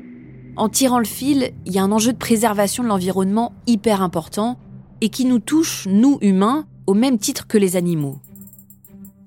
en 0.55 0.67
tirant 0.67 0.99
le 0.99 1.05
fil, 1.05 1.51
il 1.65 1.73
y 1.73 1.79
a 1.79 1.83
un 1.83 1.91
enjeu 1.91 2.11
de 2.11 2.17
préservation 2.17 2.83
de 2.83 2.87
l'environnement 2.87 3.53
hyper 3.67 4.01
important 4.01 4.57
et 5.01 5.09
qui 5.09 5.25
nous 5.25 5.39
touche, 5.39 5.87
nous 5.89 6.17
humains, 6.21 6.65
au 6.87 6.93
même 6.93 7.17
titre 7.17 7.47
que 7.47 7.57
les 7.57 7.75
animaux. 7.75 8.19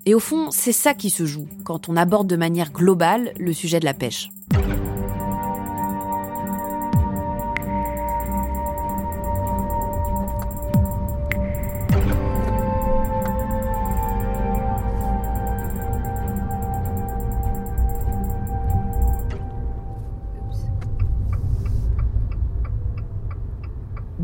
Et 0.05 0.15
au 0.15 0.21
fond, 0.21 0.51
c'est 0.51 0.73
ça 0.73 0.95
qui 0.95 1.11
se 1.11 1.27
joue 1.27 1.49
quand 1.65 1.89
on 1.89 1.97
aborde 1.97 2.29
de 2.29 2.37
manière 2.37 2.73
globale 2.73 3.33
le 3.39 3.53
sujet 3.53 3.81
de 3.81 3.85
la 3.85 3.95
pêche. 3.95 4.31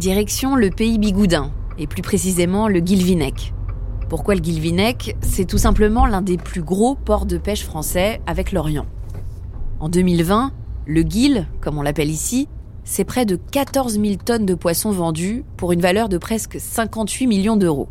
Direction 0.02 0.56
le 0.56 0.70
pays 0.70 0.98
bigoudin, 0.98 1.52
et 1.78 1.86
plus 1.86 2.02
précisément 2.02 2.66
le 2.66 2.80
Guilvinec. 2.80 3.54
Pourquoi 4.08 4.34
le 4.34 4.40
Guilvinec? 4.40 5.14
C'est 5.20 5.44
tout 5.44 5.58
simplement 5.58 6.06
l'un 6.06 6.22
des 6.22 6.38
plus 6.38 6.62
gros 6.62 6.96
ports 6.96 7.24
de 7.24 7.38
pêche 7.38 7.62
français 7.62 8.20
avec 8.26 8.50
l'Orient. 8.50 8.86
En 9.78 9.88
2020, 9.88 10.50
le 10.86 11.02
Guil, 11.04 11.46
comme 11.60 11.78
on 11.78 11.82
l'appelle 11.82 12.10
ici, 12.10 12.48
c'est 12.82 13.04
près 13.04 13.24
de 13.26 13.36
14 13.36 14.00
000 14.00 14.16
tonnes 14.16 14.44
de 14.44 14.56
poissons 14.56 14.90
vendus 14.90 15.44
pour 15.56 15.70
une 15.70 15.80
valeur 15.80 16.08
de 16.08 16.18
presque 16.18 16.56
58 16.58 17.28
millions 17.28 17.56
d'euros. 17.56 17.88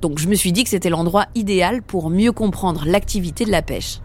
Donc 0.00 0.18
je 0.18 0.26
me 0.26 0.34
suis 0.34 0.50
dit 0.50 0.64
que 0.64 0.70
c'était 0.70 0.90
l'endroit 0.90 1.26
idéal 1.36 1.80
pour 1.80 2.10
mieux 2.10 2.32
comprendre 2.32 2.86
l'activité 2.86 3.44
de 3.44 3.52
la 3.52 3.62
pêche. 3.62 4.00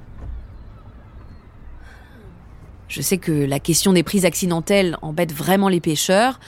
Je 2.87 3.01
sais 3.01 3.17
que 3.17 3.31
la 3.31 3.59
question 3.59 3.93
des 3.93 4.03
prises 4.03 4.25
accidentelles 4.25 4.97
embête 5.01 5.33
vraiment 5.33 5.69
les 5.69 5.79
pêcheurs, 5.79 6.39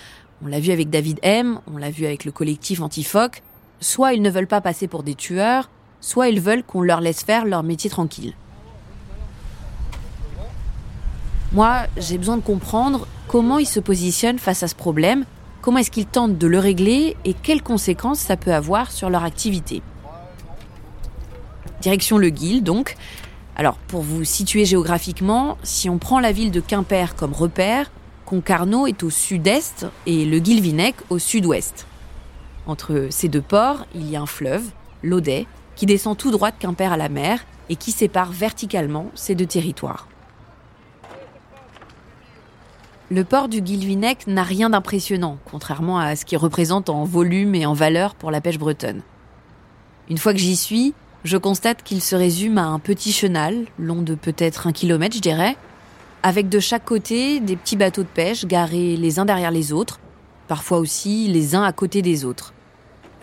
on 0.43 0.47
l'a 0.47 0.60
vu 0.60 0.71
avec 0.71 0.89
David 0.89 1.19
M, 1.21 1.60
on 1.73 1.77
l'a 1.77 1.89
vu 1.89 2.06
avec 2.06 2.25
le 2.25 2.32
collectif 2.32 2.82
Antifoc. 2.82 3.41
Soit 3.79 4.13
ils 4.13 4.21
ne 4.21 4.29
veulent 4.29 4.47
pas 4.47 4.62
passer 4.62 4.88
pour 4.88 5.03
des 5.03 5.15
tueurs, 5.15 5.69
soit 6.01 6.27
ils 6.27 6.41
veulent 6.41 6.63
qu'on 6.63 6.82
leur 6.82 6.99
laisse 6.99 7.23
faire 7.23 7.45
leur 7.45 7.63
métier 7.63 7.89
tranquille. 7.89 8.34
Moi, 11.53 11.84
j'ai 11.97 12.17
besoin 12.17 12.38
de 12.38 12.41
comprendre 12.41 13.08
comment 13.27 13.58
ils 13.58 13.67
se 13.67 13.79
positionnent 13.79 14.39
face 14.39 14.63
à 14.63 14.67
ce 14.67 14.75
problème, 14.75 15.25
comment 15.62 15.77
est-ce 15.77 15.91
qu'ils 15.91 16.08
tentent 16.08 16.38
de 16.38 16.47
le 16.47 16.60
régler 16.60 17.15
et 17.23 17.34
quelles 17.34 17.63
conséquences 17.63 18.19
ça 18.19 18.36
peut 18.36 18.53
avoir 18.53 18.91
sur 18.91 19.10
leur 19.10 19.23
activité. 19.23 19.82
Direction 21.82 22.17
le 22.17 22.29
Guil, 22.29 22.63
donc. 22.63 22.95
Alors, 23.56 23.75
pour 23.75 24.01
vous 24.01 24.23
situer 24.23 24.65
géographiquement, 24.65 25.58
si 25.63 25.89
on 25.89 25.99
prend 25.99 26.19
la 26.19 26.32
ville 26.32 26.51
de 26.51 26.60
Quimper 26.60 27.15
comme 27.15 27.34
repère, 27.34 27.91
Concarneau 28.25 28.88
est 28.88 29.03
au 29.03 29.09
sud-est 29.09 29.86
et 30.05 30.25
le 30.25 30.39
Guilvinec 30.39 30.95
au 31.09 31.19
sud-ouest. 31.19 31.86
Entre 32.65 33.07
ces 33.09 33.27
deux 33.27 33.41
ports, 33.41 33.86
il 33.93 34.09
y 34.09 34.15
a 34.15 34.21
un 34.21 34.25
fleuve, 34.25 34.63
l'Audet, 35.01 35.45
qui 35.75 35.86
descend 35.86 36.17
tout 36.17 36.31
droit 36.31 36.51
de 36.51 36.57
Quimper 36.57 36.93
à 36.93 36.97
la 36.97 37.09
mer 37.09 37.45
et 37.69 37.75
qui 37.75 37.91
sépare 37.91 38.31
verticalement 38.31 39.12
ces 39.15 39.36
deux 39.36 39.45
territoires. 39.45 40.07
Le 43.12 43.23
port 43.23 43.49
du 43.49 43.62
Guilvinec 43.62 44.27
n'a 44.27 44.43
rien 44.43 44.69
d'impressionnant, 44.69 45.38
contrairement 45.45 45.99
à 45.99 46.15
ce 46.15 46.25
qu'il 46.25 46.38
représente 46.38 46.89
en 46.89 47.03
volume 47.03 47.53
et 47.53 47.65
en 47.65 47.73
valeur 47.73 48.15
pour 48.15 48.31
la 48.31 48.41
pêche 48.41 48.57
bretonne. 48.57 49.01
Une 50.09 50.17
fois 50.17 50.33
que 50.33 50.39
j'y 50.39 50.55
suis, 50.55 50.93
je 51.23 51.38
constate 51.38 51.83
qu'il 51.83 52.01
se 52.01 52.15
résume 52.15 52.57
à 52.57 52.65
un 52.65 52.79
petit 52.79 53.12
chenal, 53.12 53.65
long 53.77 54.01
de 54.01 54.15
peut-être 54.15 54.67
un 54.67 54.71
kilomètre, 54.71 55.15
je 55.15 55.21
dirais, 55.21 55.55
avec 56.23 56.47
de 56.47 56.59
chaque 56.59 56.86
côté 56.86 57.41
des 57.41 57.57
petits 57.57 57.75
bateaux 57.75 58.03
de 58.03 58.07
pêche 58.07 58.45
garés 58.45 58.95
les 58.95 59.19
uns 59.19 59.25
derrière 59.25 59.51
les 59.51 59.73
autres, 59.73 59.99
parfois 60.47 60.79
aussi 60.79 61.27
les 61.27 61.53
uns 61.53 61.63
à 61.63 61.73
côté 61.73 62.01
des 62.01 62.23
autres. 62.23 62.53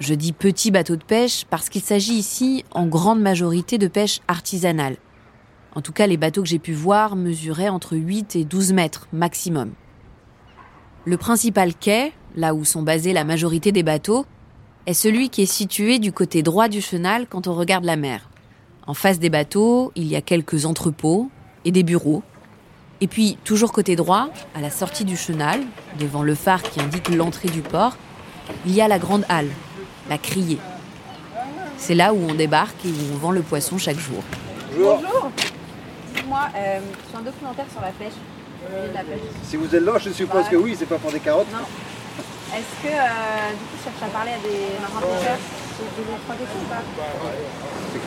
Je 0.01 0.13
dis 0.13 0.33
petits 0.33 0.71
bateaux 0.71 0.97
de 0.97 1.05
pêche 1.05 1.47
parce 1.49 1.71
qu'il 1.71 1.81
s'agit 1.81 2.15
ici 2.15 2.65
en 2.73 2.87
grande 2.87 3.21
majorité 3.21 3.79
de 3.79 3.89
pêche 3.89 4.21
artisanale. 4.29 4.97
En 5.75 5.81
tout 5.81 5.93
cas, 5.93 6.07
les 6.07 6.19
bateaux 6.19 6.43
que 6.43 6.49
j'ai 6.49 6.59
pu 6.59 6.73
voir 6.73 7.17
mesuraient 7.17 7.69
entre 7.69 7.97
8 7.97 8.37
et 8.37 8.45
12 8.45 8.75
mètres 8.75 9.09
maximum. 9.13 9.73
Le 11.07 11.17
principal 11.17 11.75
quai, 11.75 12.13
là 12.37 12.55
où 12.55 12.65
sont 12.65 12.83
basés 12.83 13.15
la 13.15 13.25
majorité 13.25 13.73
des 13.73 13.83
bateaux, 13.83 14.27
est 14.87 14.95
celui 14.95 15.31
qui 15.31 15.43
est 15.43 15.47
situé 15.47 15.99
du 15.99 16.13
côté 16.13 16.43
droit 16.43 16.69
du 16.69 16.83
chenal 16.83 17.27
quand 17.29 17.47
on 17.47 17.55
regarde 17.55 17.85
la 17.85 17.97
mer. 17.97 18.29
En 18.87 18.95
face 18.95 19.19
des 19.19 19.31
bateaux, 19.31 19.93
il 19.97 20.07
y 20.07 20.17
a 20.17 20.21
quelques 20.21 20.67
entrepôts 20.67 21.31
et 21.65 21.73
des 21.73 21.83
bureaux, 21.83 22.23
et 23.01 23.07
puis, 23.07 23.39
toujours 23.45 23.73
côté 23.73 23.97
droit, 23.97 24.29
à 24.55 24.61
la 24.61 24.71
sortie 24.71 25.05
du 25.05 25.17
chenal, 25.17 25.61
devant 25.99 26.23
le 26.23 26.35
phare 26.35 26.63
qui 26.63 26.81
indique 26.81 27.09
l'entrée 27.09 27.49
du 27.49 27.63
port, 27.63 27.97
il 28.67 28.75
y 28.75 28.81
a 28.81 28.89
la 28.89 28.99
grande 28.99 29.25
halle, 29.29 29.51
la 30.09 30.19
criée. 30.19 30.59
C'est 31.79 31.95
là 31.95 32.13
où 32.13 32.19
on 32.29 32.35
débarque 32.35 32.85
et 32.85 32.89
où 32.89 33.15
on 33.15 33.17
vend 33.17 33.31
le 33.31 33.43
poisson 33.43 33.79
chaque 33.79 33.99
jour. 33.99 34.23
Bonjour. 34.77 35.31
Dites-moi, 36.15 36.41
euh, 36.55 36.81
je 37.13 37.19
un 37.19 37.23
documentaire 37.23 37.67
sur 37.73 37.81
la 37.81 37.93
pêche, 37.93 38.13
la 38.95 39.01
pêche. 39.01 39.21
Si 39.45 39.57
vous 39.57 39.75
êtes 39.75 39.83
là, 39.83 39.99
je 39.99 40.11
suppose 40.11 40.49
que 40.49 40.57
oui, 40.57 40.77
c'est 40.79 40.87
pas 40.87 40.99
pour 40.99 41.11
des 41.11 41.21
carottes. 41.21 41.51
Non. 41.53 41.65
Est-ce 42.53 42.83
que, 42.83 42.93
euh, 42.93 43.51
du 43.53 43.65
coup, 43.65 43.77
je 43.79 43.85
cherche 43.85 44.03
à 44.03 44.13
parler 44.13 44.33
à 44.33 44.39
des 44.39 44.79
marins 44.83 45.01
pêcheurs? 45.01 45.39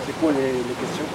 C'est 0.06 0.20
quoi 0.20 0.32
les, 0.34 0.52
les 0.52 0.76
questions? 0.80 1.06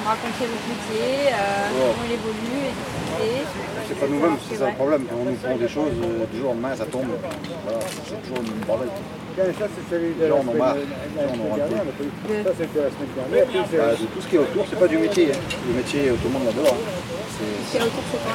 Vous 0.00 0.06
me 0.08 0.16
racontiez 0.16 0.46
votre 0.48 0.64
métier, 0.64 1.28
euh, 1.28 1.68
comment 1.76 2.08
il 2.08 2.16
évolue, 2.16 2.72
et 3.20 3.44
C'est 3.86 4.00
pas 4.00 4.06
nous-mêmes, 4.08 4.38
c'est 4.48 4.56
ça 4.56 4.68
le 4.70 4.74
problème. 4.80 5.04
On 5.12 5.24
nous 5.28 5.36
prend 5.36 5.56
des 5.60 5.68
choses, 5.68 5.92
euh, 6.00 6.24
du 6.32 6.38
jour 6.40 6.50
au 6.50 6.54
lendemain, 6.56 6.72
ça 6.74 6.86
tombe. 6.86 7.04
Voilà, 7.12 7.80
c'est 7.84 8.16
toujours 8.24 8.40
une 8.40 8.64
bordel. 8.64 8.88
Ça, 9.36 9.44
c'est 9.68 9.86
celui 9.92 10.14
de 10.16 10.24
Les 10.24 10.28
la 10.32 10.40
semaine 10.40 10.56
marre. 10.56 10.74
dernière. 10.74 11.84
Les. 11.84 12.44
Ça, 12.44 12.50
c'était 12.56 12.80
la 12.80 12.90
semaine 12.96 13.12
dernière. 13.12 13.44
Puis, 13.44 13.60
c'est- 13.70 13.76
Bah, 13.76 13.92
de 13.92 14.06
tout 14.08 14.20
ce 14.24 14.26
qui 14.28 14.36
est 14.36 14.38
autour, 14.38 14.64
c'est 14.68 14.80
pas 14.80 14.88
du 14.88 14.96
métier. 14.98 15.32
hein. 15.32 15.38
Le 15.68 15.74
métier, 15.76 16.00
euh, 16.08 16.16
tout 16.16 16.28
le 16.28 16.32
monde 16.32 16.46
l'adore. 16.48 16.72
hein. 16.72 16.88
C'est- 17.36 17.76
Quel 17.78 17.82
autour 17.88 18.04
c'est 18.08 18.20
quoi? 18.24 18.34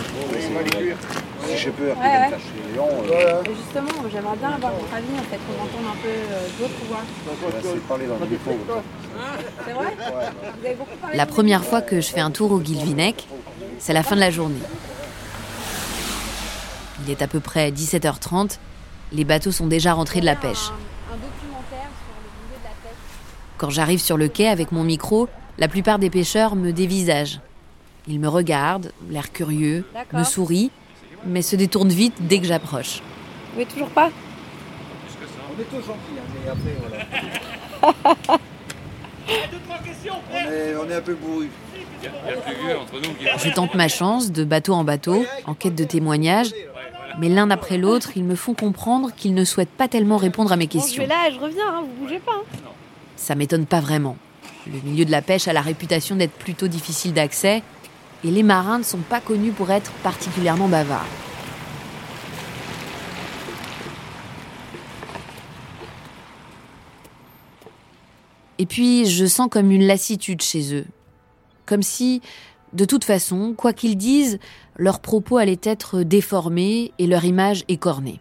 Si 1.47 1.67
Ouais, 1.69 1.93
ouais. 1.93 2.29
gens, 2.75 2.87
euh, 3.11 3.43
Justement, 3.45 4.09
j'aimerais 4.11 4.37
bien 4.37 4.51
avoir 4.51 4.73
votre 4.73 4.93
avis, 4.93 5.13
en 5.19 5.23
fait, 5.23 5.37
qu'on 5.37 5.63
entende 5.63 5.91
un 5.91 6.01
peu 6.01 6.07
euh, 6.07 6.47
d'autres 6.59 6.85
voix. 6.87 7.01
bah, 7.25 7.57
c'est 7.61 7.87
parler 7.87 8.07
dans 8.07 8.17
le 8.17 8.25
micro. 8.25 8.51
C'est 9.65 9.73
vrai 9.73 9.95
Vous 9.97 10.65
avez 10.65 10.75
beaucoup 10.75 10.97
parlé 11.01 11.17
La 11.17 11.25
première 11.25 11.63
fois 11.63 11.81
que 11.81 12.01
je 12.01 12.07
fais 12.07 12.19
un 12.19 12.31
tour 12.31 12.51
au 12.51 12.59
Guilvinec, 12.59 13.27
c'est 13.79 13.93
la 13.93 14.03
fin 14.03 14.15
de 14.15 14.21
la 14.21 14.31
journée. 14.31 14.59
Il 17.05 17.11
est 17.11 17.21
à 17.21 17.27
peu 17.27 17.39
près 17.39 17.71
17h30, 17.71 18.57
les 19.11 19.25
bateaux 19.25 19.51
sont 19.51 19.67
déjà 19.67 19.93
rentrés 19.93 20.21
de 20.21 20.25
la 20.25 20.35
pêche. 20.35 20.71
Quand 23.57 23.69
j'arrive 23.69 23.99
sur 24.01 24.17
le 24.17 24.27
quai 24.27 24.47
avec 24.47 24.71
mon 24.71 24.83
micro, 24.83 25.29
la 25.57 25.67
plupart 25.67 25.99
des 25.99 26.09
pêcheurs 26.09 26.55
me 26.55 26.71
dévisagent. 26.71 27.39
Ils 28.07 28.19
me 28.19 28.27
regardent, 28.27 28.91
l'air 29.09 29.31
curieux, 29.31 29.85
me 30.13 30.23
sourient, 30.23 30.71
mais 31.25 31.41
se 31.41 31.55
détournent 31.55 31.89
vite 31.89 32.15
dès 32.19 32.39
que 32.39 32.45
j'approche. 32.45 32.95
Vous 32.99 33.51
pouvez 33.53 33.65
toujours 33.65 33.89
pas? 33.89 34.09
On 35.57 35.61
est 35.61 35.65
tous 35.65 35.85
gentils, 35.87 35.97
hein, 36.17 36.23
mais 36.43 36.49
après, 36.51 36.75
voilà. 36.81 38.39
on, 40.31 40.51
est, 40.51 40.75
on 40.75 40.89
est 40.89 40.95
un 40.95 41.01
peu 41.01 41.15
bourru. 41.15 41.49
Je 43.39 43.49
tente 43.53 43.73
ma 43.73 43.87
chance 43.87 44.31
de 44.31 44.43
bateau 44.43 44.73
en 44.73 44.83
bateau, 44.83 45.25
en 45.45 45.53
quête 45.53 45.75
de 45.75 45.83
témoignages, 45.85 46.51
mais 47.19 47.29
l'un 47.29 47.49
après 47.49 47.77
l'autre, 47.77 48.11
ils 48.15 48.23
me 48.23 48.35
font 48.35 48.53
comprendre 48.53 49.11
qu'ils 49.15 49.33
ne 49.33 49.45
souhaitent 49.45 49.69
pas 49.69 49.87
tellement 49.87 50.17
répondre 50.17 50.51
à 50.51 50.57
mes 50.57 50.67
questions. 50.67 51.03
vais 51.03 51.09
là 51.09 51.29
et 51.29 51.33
je 51.33 51.39
reviens, 51.39 51.67
hein, 51.67 51.81
vous 51.81 52.03
bougez 52.03 52.19
pas. 52.19 52.33
hein. 52.35 52.69
Ça 53.15 53.35
m'étonne 53.35 53.65
pas 53.65 53.79
vraiment. 53.79 54.17
Le 54.67 54.79
milieu 54.83 55.05
de 55.05 55.11
la 55.11 55.21
pêche 55.21 55.47
a 55.47 55.53
la 55.53 55.61
réputation 55.61 56.15
d'être 56.15 56.33
plutôt 56.33 56.67
difficile 56.67 57.13
d'accès, 57.13 57.63
et 58.23 58.31
les 58.31 58.43
marins 58.43 58.79
ne 58.79 58.83
sont 58.83 58.99
pas 58.99 59.21
connus 59.21 59.51
pour 59.51 59.71
être 59.71 59.91
particulièrement 60.03 60.67
bavards. 60.67 61.05
Et 68.57 68.65
puis, 68.65 69.05
je 69.05 69.25
sens 69.25 69.49
comme 69.51 69.71
une 69.71 69.85
lassitude 69.85 70.41
chez 70.41 70.73
eux. 70.73 70.85
Comme 71.65 71.83
si, 71.83 72.21
de 72.73 72.85
toute 72.85 73.03
façon, 73.03 73.53
quoi 73.53 73.73
qu'ils 73.73 73.97
disent, 73.97 74.39
leurs 74.77 74.99
propos 74.99 75.37
allaient 75.37 75.59
être 75.63 76.03
déformés 76.03 76.91
et 76.97 77.07
leur 77.07 77.25
image 77.25 77.63
écornée. 77.67 78.19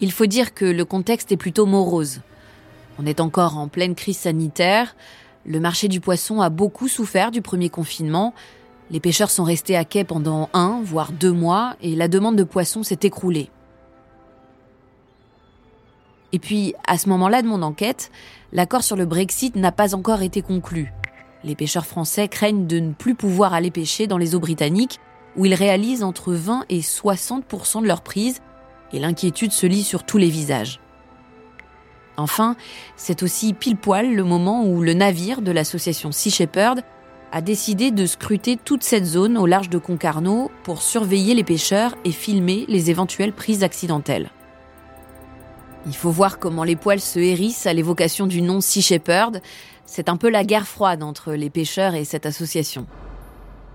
Il 0.00 0.12
faut 0.12 0.26
dire 0.26 0.52
que 0.52 0.66
le 0.66 0.84
contexte 0.84 1.32
est 1.32 1.36
plutôt 1.38 1.64
morose. 1.64 2.20
On 2.98 3.06
est 3.06 3.20
encore 3.20 3.56
en 3.56 3.68
pleine 3.68 3.94
crise 3.94 4.18
sanitaire. 4.18 4.94
Le 5.46 5.60
marché 5.60 5.86
du 5.86 6.00
poisson 6.00 6.40
a 6.40 6.50
beaucoup 6.50 6.88
souffert 6.88 7.30
du 7.30 7.40
premier 7.40 7.68
confinement. 7.68 8.34
Les 8.90 8.98
pêcheurs 8.98 9.30
sont 9.30 9.44
restés 9.44 9.76
à 9.76 9.84
quai 9.84 10.02
pendant 10.02 10.48
un, 10.52 10.80
voire 10.82 11.12
deux 11.12 11.30
mois, 11.30 11.76
et 11.80 11.94
la 11.94 12.08
demande 12.08 12.34
de 12.34 12.42
poisson 12.42 12.82
s'est 12.82 12.98
écroulée. 13.02 13.48
Et 16.32 16.40
puis, 16.40 16.74
à 16.88 16.98
ce 16.98 17.08
moment-là 17.10 17.42
de 17.42 17.46
mon 17.46 17.62
enquête, 17.62 18.10
l'accord 18.52 18.82
sur 18.82 18.96
le 18.96 19.06
Brexit 19.06 19.54
n'a 19.54 19.70
pas 19.70 19.94
encore 19.94 20.22
été 20.22 20.42
conclu. 20.42 20.92
Les 21.44 21.54
pêcheurs 21.54 21.86
français 21.86 22.26
craignent 22.26 22.66
de 22.66 22.80
ne 22.80 22.92
plus 22.92 23.14
pouvoir 23.14 23.54
aller 23.54 23.70
pêcher 23.70 24.08
dans 24.08 24.18
les 24.18 24.34
eaux 24.34 24.40
britanniques, 24.40 24.98
où 25.36 25.46
ils 25.46 25.54
réalisent 25.54 26.02
entre 26.02 26.32
20 26.32 26.64
et 26.70 26.80
60% 26.80 27.82
de 27.82 27.86
leurs 27.86 28.02
prises, 28.02 28.40
et 28.92 28.98
l'inquiétude 28.98 29.52
se 29.52 29.66
lit 29.66 29.84
sur 29.84 30.04
tous 30.04 30.18
les 30.18 30.28
visages. 30.28 30.80
Enfin, 32.16 32.56
c'est 32.96 33.22
aussi 33.22 33.52
pile 33.52 33.76
poil 33.76 34.14
le 34.14 34.24
moment 34.24 34.64
où 34.64 34.82
le 34.82 34.94
navire 34.94 35.42
de 35.42 35.52
l'association 35.52 36.12
Sea 36.12 36.30
Shepherd 36.30 36.82
a 37.32 37.40
décidé 37.40 37.90
de 37.90 38.06
scruter 38.06 38.56
toute 38.56 38.82
cette 38.82 39.04
zone 39.04 39.36
au 39.36 39.46
large 39.46 39.68
de 39.68 39.78
Concarneau 39.78 40.50
pour 40.62 40.80
surveiller 40.80 41.34
les 41.34 41.44
pêcheurs 41.44 41.94
et 42.04 42.12
filmer 42.12 42.64
les 42.68 42.90
éventuelles 42.90 43.32
prises 43.32 43.62
accidentelles. 43.62 44.30
Il 45.86 45.94
faut 45.94 46.10
voir 46.10 46.38
comment 46.38 46.64
les 46.64 46.76
poils 46.76 47.00
se 47.00 47.18
hérissent 47.18 47.66
à 47.66 47.72
l'évocation 47.72 48.26
du 48.26 48.42
nom 48.42 48.60
Sea 48.60 48.82
Shepherd. 48.82 49.40
C'est 49.84 50.08
un 50.08 50.16
peu 50.16 50.30
la 50.30 50.44
guerre 50.44 50.66
froide 50.66 51.02
entre 51.02 51.32
les 51.32 51.50
pêcheurs 51.50 51.94
et 51.94 52.04
cette 52.04 52.26
association. 52.26 52.86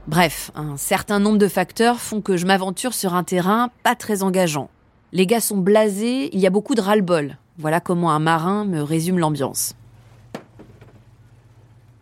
Bref, 0.07 0.51
un 0.55 0.75
certain 0.77 1.19
nombre 1.19 1.37
de 1.37 1.47
facteurs 1.47 1.99
font 1.99 2.21
que 2.21 2.35
je 2.35 2.45
m'aventure 2.45 2.93
sur 2.93 3.13
un 3.13 3.23
terrain 3.23 3.69
pas 3.83 3.95
très 3.95 4.23
engageant. 4.23 4.69
Les 5.13 5.27
gars 5.27 5.39
sont 5.39 5.57
blasés, 5.57 6.29
il 6.33 6.39
y 6.39 6.47
a 6.47 6.49
beaucoup 6.49 6.75
de 6.75 6.81
ras-le-bol. 6.81 7.37
Voilà 7.57 7.79
comment 7.79 8.11
un 8.11 8.19
marin 8.19 8.65
me 8.65 8.81
résume 8.81 9.19
l'ambiance. 9.19 9.75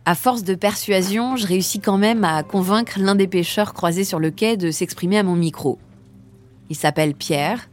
À 0.04 0.14
force 0.14 0.44
de 0.44 0.54
persuasion, 0.54 1.36
je 1.36 1.46
réussis 1.46 1.80
quand 1.80 1.98
même 1.98 2.24
à 2.24 2.42
convaincre 2.42 2.98
l'un 2.98 3.14
des 3.14 3.26
pêcheurs 3.26 3.74
croisés 3.74 4.04
sur 4.04 4.18
le 4.18 4.30
quai 4.30 4.56
de 4.56 4.70
s'exprimer 4.70 5.18
à 5.18 5.22
mon 5.22 5.36
micro. 5.36 5.78
Il 6.70 6.76
s'appelle 6.76 7.14
Pierre, 7.14 7.68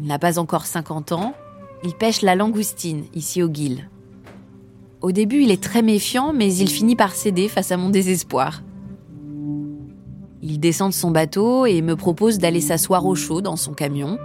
il 0.00 0.06
n'a 0.06 0.18
pas 0.18 0.38
encore 0.38 0.66
50 0.66 1.12
ans, 1.12 1.34
il 1.84 1.94
pêche 1.94 2.22
la 2.22 2.34
langoustine 2.34 3.04
ici 3.14 3.42
au 3.42 3.48
Guil. 3.48 3.88
Au 5.00 5.12
début, 5.12 5.42
il 5.42 5.50
est 5.50 5.62
très 5.62 5.82
méfiant, 5.82 6.32
mais 6.32 6.52
il 6.52 6.68
finit 6.68 6.96
par 6.96 7.14
céder 7.14 7.48
face 7.48 7.70
à 7.70 7.76
mon 7.76 7.88
désespoir. 7.88 8.62
Il 10.42 10.58
descend 10.58 10.90
de 10.90 10.94
son 10.94 11.10
bateau 11.10 11.66
et 11.66 11.82
me 11.82 11.94
propose 11.94 12.38
d'aller 12.38 12.60
s'asseoir 12.60 13.06
au 13.06 13.14
chaud 13.14 13.40
dans 13.40 13.56
son 13.56 13.74
camion. 13.74 14.18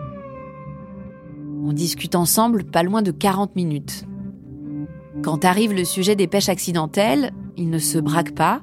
On 1.65 1.71
discute 1.71 2.15
ensemble 2.15 2.65
pas 2.65 2.83
loin 2.83 3.01
de 3.01 3.11
40 3.11 3.55
minutes. 3.55 4.05
Quand 5.21 5.45
arrive 5.45 5.73
le 5.73 5.85
sujet 5.85 6.15
des 6.15 6.27
pêches 6.27 6.49
accidentelles, 6.49 7.31
il 7.55 7.69
ne 7.69 7.79
se 7.79 7.97
braque 7.97 8.35
pas, 8.35 8.61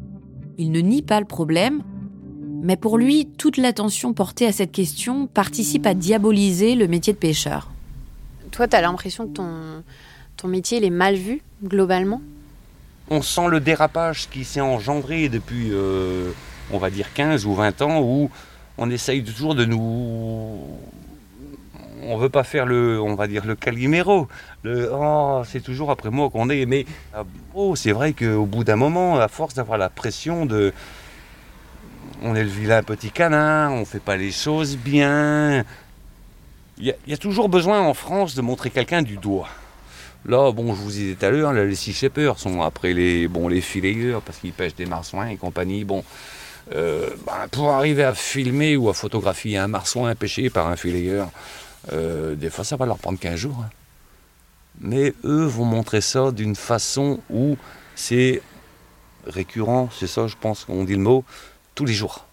il 0.58 0.70
ne 0.70 0.80
nie 0.80 1.00
pas 1.00 1.18
le 1.18 1.24
problème, 1.24 1.82
mais 2.62 2.76
pour 2.76 2.98
lui, 2.98 3.26
toute 3.38 3.56
l'attention 3.56 4.12
portée 4.12 4.46
à 4.46 4.52
cette 4.52 4.72
question 4.72 5.26
participe 5.26 5.86
à 5.86 5.94
diaboliser 5.94 6.74
le 6.74 6.88
métier 6.88 7.14
de 7.14 7.18
pêcheur. 7.18 7.70
Toi, 8.50 8.68
tu 8.68 8.76
as 8.76 8.82
l'impression 8.82 9.26
que 9.26 9.32
ton, 9.32 9.82
ton 10.36 10.48
métier 10.48 10.76
il 10.76 10.84
est 10.84 10.90
mal 10.90 11.14
vu, 11.14 11.40
globalement? 11.64 12.20
On 13.08 13.22
sent 13.22 13.48
le 13.48 13.60
dérapage 13.60 14.28
qui 14.28 14.44
s'est 14.44 14.60
engendré 14.60 15.30
depuis, 15.30 15.68
euh, 15.70 16.32
on 16.70 16.76
va 16.76 16.90
dire, 16.90 17.14
15 17.14 17.46
ou 17.46 17.54
20 17.54 17.80
ans, 17.80 18.02
où 18.02 18.30
on 18.76 18.90
essaye 18.90 19.24
toujours 19.24 19.54
de 19.54 19.64
nous 19.64 20.58
on 22.02 22.16
veut 22.16 22.28
pas 22.28 22.44
faire 22.44 22.66
le, 22.66 23.00
on 23.00 23.14
va 23.14 23.26
dire 23.26 23.44
le 23.46 23.54
Calimero. 23.54 24.28
Le, 24.62 24.90
oh, 24.92 25.42
c'est 25.46 25.60
toujours 25.60 25.90
après 25.90 26.10
moi 26.10 26.30
qu'on 26.30 26.50
est. 26.50 26.66
Mais 26.66 26.86
ah, 27.14 27.24
oh, 27.54 27.76
c'est 27.76 27.92
vrai 27.92 28.12
qu'au 28.12 28.46
bout 28.46 28.64
d'un 28.64 28.76
moment, 28.76 29.18
à 29.18 29.28
force 29.28 29.54
d'avoir 29.54 29.78
la 29.78 29.88
pression 29.88 30.46
de, 30.46 30.72
on 32.22 32.34
est 32.34 32.42
le 32.42 32.50
vilain 32.50 32.82
petit 32.82 33.10
canard, 33.10 33.72
on 33.72 33.84
fait 33.84 34.00
pas 34.00 34.16
les 34.16 34.32
choses 34.32 34.76
bien. 34.76 35.64
Il 36.78 36.94
y, 37.06 37.12
a 37.12 37.16
toujours 37.18 37.50
besoin 37.50 37.82
en 37.82 37.92
France 37.92 38.34
de 38.34 38.40
montrer 38.40 38.70
quelqu'un 38.70 39.02
du 39.02 39.18
doigt. 39.18 39.48
Là, 40.24 40.50
bon, 40.50 40.74
je 40.74 40.80
vous 40.80 40.90
disais 40.90 41.14
tout 41.14 41.26
à 41.26 41.30
l'heure, 41.30 41.52
les 41.52 41.74
Sea 41.74 41.92
Shepherd 41.92 42.38
sont 42.38 42.62
après 42.62 42.94
les, 42.94 43.28
bon, 43.28 43.48
les 43.48 43.60
fileyeurs 43.60 44.22
parce 44.22 44.38
qu'ils 44.38 44.52
pêchent 44.52 44.76
des 44.76 44.86
marsouins 44.86 45.28
et 45.28 45.36
compagnie. 45.36 45.84
Bon, 45.84 46.02
euh, 46.74 47.10
ben, 47.26 47.48
pour 47.50 47.70
arriver 47.70 48.04
à 48.04 48.14
filmer 48.14 48.76
ou 48.76 48.88
à 48.88 48.94
photographier 48.94 49.58
un 49.58 49.68
marsouin 49.68 50.14
pêché 50.14 50.48
par 50.48 50.68
un 50.68 50.76
fileyeur, 50.76 51.30
euh, 51.92 52.34
des 52.34 52.50
fois, 52.50 52.64
ça 52.64 52.76
va 52.76 52.86
leur 52.86 52.98
prendre 52.98 53.18
15 53.18 53.36
jours. 53.36 53.58
Hein. 53.64 53.70
Mais 54.80 55.14
eux 55.24 55.44
vont 55.44 55.64
montrer 55.64 56.00
ça 56.00 56.30
d'une 56.30 56.56
façon 56.56 57.20
où 57.30 57.56
c'est 57.94 58.42
récurrent, 59.26 59.90
c'est 59.98 60.06
ça, 60.06 60.26
je 60.26 60.36
pense 60.40 60.64
qu'on 60.64 60.84
dit 60.84 60.94
le 60.94 61.00
mot, 61.00 61.24
tous 61.74 61.84
les 61.84 61.92
jours. 61.92 62.26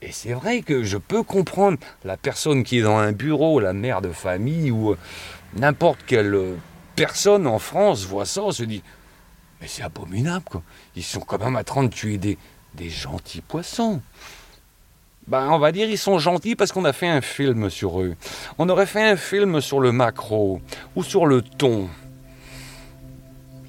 Et 0.00 0.12
c'est 0.12 0.32
vrai 0.32 0.62
que 0.62 0.84
je 0.84 0.96
peux 0.96 1.24
comprendre 1.24 1.78
la 2.04 2.16
personne 2.16 2.62
qui 2.62 2.78
est 2.78 2.82
dans 2.82 2.98
un 2.98 3.10
bureau, 3.10 3.58
la 3.58 3.72
mère 3.72 4.00
de 4.00 4.12
famille 4.12 4.70
ou 4.70 4.92
euh, 4.92 4.98
n'importe 5.54 5.98
quelle 6.06 6.34
euh, 6.34 6.54
personne 6.94 7.48
en 7.48 7.58
France 7.58 8.04
voit 8.04 8.26
ça, 8.26 8.42
se 8.52 8.62
dit 8.62 8.82
Mais 9.60 9.66
c'est 9.66 9.82
abominable, 9.82 10.44
quoi. 10.48 10.62
Ils 10.94 11.02
sont 11.02 11.20
quand 11.20 11.42
même 11.42 11.56
en 11.56 11.64
train 11.64 11.82
de 11.82 11.88
tuer 11.88 12.18
des 12.18 12.38
gentils 12.90 13.40
poissons. 13.40 14.00
Ben, 15.28 15.50
on 15.50 15.58
va 15.58 15.72
dire 15.72 15.90
ils 15.90 15.98
sont 15.98 16.18
gentils 16.18 16.56
parce 16.56 16.72
qu'on 16.72 16.86
a 16.86 16.94
fait 16.94 17.06
un 17.08 17.20
film 17.20 17.68
sur 17.68 18.00
eux. 18.00 18.14
On 18.56 18.66
aurait 18.70 18.86
fait 18.86 19.06
un 19.06 19.16
film 19.16 19.60
sur 19.60 19.78
le 19.78 19.92
macro 19.92 20.62
ou 20.96 21.02
sur 21.02 21.26
le 21.26 21.42
thon. 21.42 21.88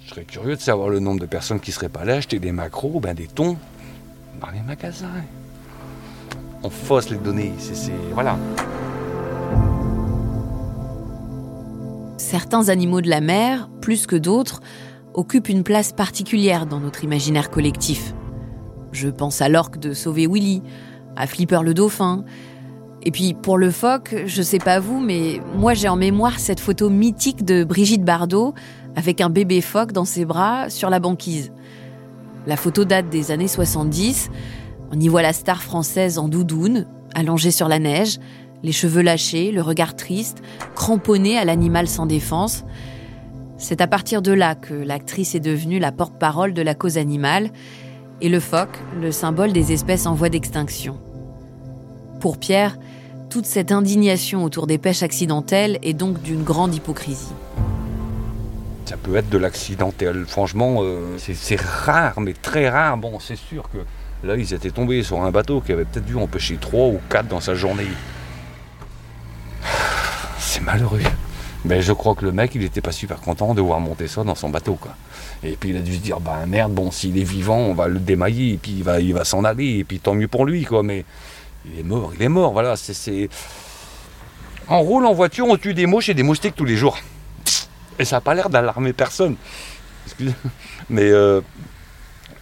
Je 0.06 0.10
serais 0.10 0.24
curieux 0.24 0.56
de 0.56 0.62
savoir 0.62 0.88
le 0.88 1.00
nombre 1.00 1.20
de 1.20 1.26
personnes 1.26 1.60
qui 1.60 1.74
seraient 1.74 1.90
pas 1.90 2.06
là 2.06 2.16
acheter 2.16 2.40
des 2.40 2.54
macros, 2.54 3.02
ben 3.02 3.14
des 3.14 3.28
thons 3.28 3.58
dans 4.40 4.50
les 4.52 4.62
magasins. 4.62 5.08
On 6.64 6.70
fausse 6.70 7.10
les 7.10 7.18
données, 7.18 7.52
c'est 7.58 7.92
voilà. 8.14 8.38
Certains 12.18 12.70
animaux 12.70 13.02
de 13.02 13.10
la 13.10 13.20
mer, 13.20 13.70
plus 13.82 14.08
que 14.08 14.16
d'autres, 14.16 14.62
occupent 15.14 15.50
une 15.50 15.64
place 15.64 15.92
particulière 15.92 16.66
dans 16.66 16.80
notre 16.80 17.04
imaginaire 17.04 17.50
collectif. 17.50 18.14
Je 18.94 19.10
pense 19.10 19.42
à 19.42 19.50
l'orque 19.50 19.78
de 19.78 19.94
Sauver 19.94 20.28
Willy, 20.28 20.62
à 21.20 21.28
Flipper 21.28 21.60
le 21.64 21.76
dauphin. 21.76 22.24
Et 23.04 23.12
puis 23.12 23.34
pour 23.34 23.58
le 23.58 23.70
phoque, 23.70 24.16
je 24.26 24.42
sais 24.42 24.58
pas 24.58 24.80
vous, 24.80 25.00
mais 25.00 25.42
moi 25.56 25.74
j'ai 25.74 25.88
en 25.88 25.96
mémoire 25.96 26.40
cette 26.40 26.60
photo 26.60 26.90
mythique 26.90 27.46
de 27.46 27.64
Brigitte 27.64 28.04
Bardot 28.04 28.56
avec 28.96 29.22
un 29.22 29.30
bébé 29.30 29.62
phoque 29.62 29.92
dans 29.92 30.06
ses 30.06 30.26
bras 30.26 30.70
sur 30.70 30.90
la 30.90 31.00
banquise. 31.00 31.52
La 32.48 32.58
photo 32.58 32.86
date 32.86 33.10
des 33.10 33.32
années 33.32 33.48
70. 33.48 34.32
On 34.92 35.00
y 35.00 35.08
voit 35.08 35.22
la 35.22 35.34
star 35.34 35.62
française 35.62 36.18
en 36.18 36.28
doudoune, 36.28 36.88
allongée 37.14 37.52
sur 37.52 37.68
la 37.68 37.80
neige, 37.80 38.18
les 38.64 38.72
cheveux 38.72 39.02
lâchés, 39.02 39.52
le 39.52 39.62
regard 39.62 39.96
triste, 39.96 40.42
cramponnée 40.76 41.38
à 41.38 41.46
l'animal 41.46 41.88
sans 41.88 42.06
défense. 42.06 42.64
C'est 43.58 43.82
à 43.82 43.88
partir 43.88 44.22
de 44.22 44.32
là 44.32 44.56
que 44.56 44.74
l'actrice 44.74 45.36
est 45.36 45.40
devenue 45.40 45.80
la 45.80 45.92
porte-parole 45.92 46.54
de 46.54 46.62
la 46.62 46.76
cause 46.76 46.98
animale 46.98 47.52
et 48.22 48.30
le 48.30 48.40
phoque, 48.40 48.78
le 49.00 49.12
symbole 49.12 49.54
des 49.54 49.72
espèces 49.72 50.06
en 50.06 50.14
voie 50.14 50.30
d'extinction. 50.30 50.98
Pour 52.20 52.38
Pierre, 52.38 52.78
toute 53.30 53.46
cette 53.46 53.72
indignation 53.72 54.44
autour 54.44 54.68
des 54.68 54.78
pêches 54.78 55.04
accidentelles 55.04 55.80
est 55.84 55.94
donc 55.94 56.22
d'une 56.22 56.44
grande 56.44 56.76
hypocrisie. 56.76 57.32
Ça 58.86 58.98
peut 58.98 59.16
être 59.16 59.30
de 59.30 59.38
l'accidentel. 59.38 60.26
Franchement, 60.28 60.80
euh, 60.82 61.18
c'est 61.18 61.62
rare, 61.62 62.20
mais 62.20 62.34
très 62.34 62.68
rare. 62.68 62.98
Bon, 62.98 63.20
c'est 63.20 63.38
sûr 63.38 63.70
que 63.72 63.78
là, 64.28 64.36
ils 64.36 64.54
étaient 64.54 64.72
tombés 64.72 65.02
sur 65.04 65.22
un 65.22 65.32
bateau 65.32 65.62
qui 65.62 65.72
avait 65.72 65.86
peut-être 65.86 66.06
dû 66.06 66.16
en 66.16 66.28
pêcher 66.28 66.58
trois 66.60 66.88
ou 66.88 67.00
quatre 67.10 67.28
dans 67.28 67.40
sa 67.40 67.56
journée. 67.56 67.88
C'est 70.40 70.62
malheureux. 70.62 71.00
Mais 71.64 71.82
je 71.82 71.94
crois 71.94 72.16
que 72.16 72.26
le 72.26 72.32
mec, 72.32 72.52
il 72.56 72.62
n'était 72.62 72.82
pas 72.82 72.92
super 72.92 73.22
content 73.22 73.54
de 73.54 73.62
voir 73.62 73.80
monter 73.80 74.08
ça 74.08 74.24
dans 74.24 74.36
son 74.36 74.50
bateau, 74.50 74.76
quoi. 74.76 74.96
Et 75.44 75.52
puis 75.52 75.70
il 75.70 75.78
a 75.78 75.82
dû 75.82 75.96
se 75.96 76.00
dire, 76.00 76.20
bah 76.20 76.46
merde, 76.48 76.74
bon, 76.74 76.90
s'il 76.90 77.18
est 77.18 77.24
vivant, 77.24 77.58
on 77.58 77.74
va 77.74 77.88
le 77.88 78.00
démailler, 78.00 78.54
et 78.54 78.58
puis 78.58 78.76
il 78.78 78.84
va, 78.84 79.00
il 79.00 79.14
va 79.14 79.24
s'en 79.24 79.44
aller, 79.44 79.78
et 79.80 79.84
puis 79.84 80.00
tant 80.00 80.16
mieux 80.16 80.28
pour 80.28 80.46
lui, 80.46 80.64
quoi. 80.64 80.84
Mais 80.84 81.06
il 81.66 81.80
est 81.80 81.84
mort, 81.84 82.12
il 82.16 82.22
est 82.22 82.30
mort, 82.30 82.54
voilà. 82.54 82.76
C'est, 82.76 83.30
En 84.68 84.82
roule 84.82 85.06
en 85.06 85.14
voiture, 85.14 85.48
on 85.48 85.58
tue 85.58 85.74
des 85.74 85.86
mouches 85.86 86.10
et 86.10 86.14
des 86.14 86.24
moustiques 86.24 86.56
tous 86.56 86.66
les 86.66 86.78
jours. 86.78 86.98
Et 87.98 88.06
ça 88.06 88.18
n'a 88.18 88.22
pas 88.22 88.34
l'air 88.34 88.50
d'alarmer 88.50 88.94
personne. 88.94 89.36
Mais 90.90 91.10
euh, 91.10 91.42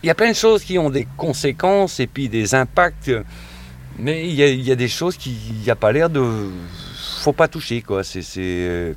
il 0.03 0.07
y 0.07 0.09
a 0.09 0.15
plein 0.15 0.29
de 0.29 0.35
choses 0.35 0.63
qui 0.63 0.77
ont 0.77 0.89
des 0.89 1.07
conséquences 1.17 1.99
et 1.99 2.07
puis 2.07 2.29
des 2.29 2.53
impacts. 2.55 3.11
Mais 3.99 4.27
il 4.27 4.35
y, 4.35 4.71
a, 4.71 4.75
des 4.75 4.87
choses 4.87 5.17
qui 5.17 5.35
n'y 5.63 5.71
a 5.71 5.75
pas 5.75 5.91
l'air 5.91 6.09
de. 6.09 6.51
Faut 7.21 7.33
pas 7.33 7.47
toucher, 7.47 7.81
quoi. 7.81 8.03
C'est. 8.03 8.21
c'est... 8.21 8.95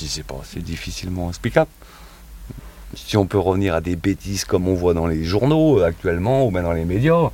Je 0.00 0.04
sais 0.04 0.22
pas, 0.22 0.40
c'est 0.44 0.62
difficilement 0.62 1.30
explicable 1.30 1.70
si 2.94 3.16
on 3.16 3.26
peut 3.26 3.38
revenir 3.38 3.74
à 3.74 3.80
des 3.80 3.96
bêtises 3.96 4.44
comme 4.44 4.68
on 4.68 4.74
voit 4.74 4.94
dans 4.94 5.06
les 5.06 5.24
journaux 5.24 5.82
actuellement 5.82 6.46
ou 6.46 6.50
même 6.50 6.64
dans 6.64 6.72
les 6.72 6.84
médias, 6.84 7.30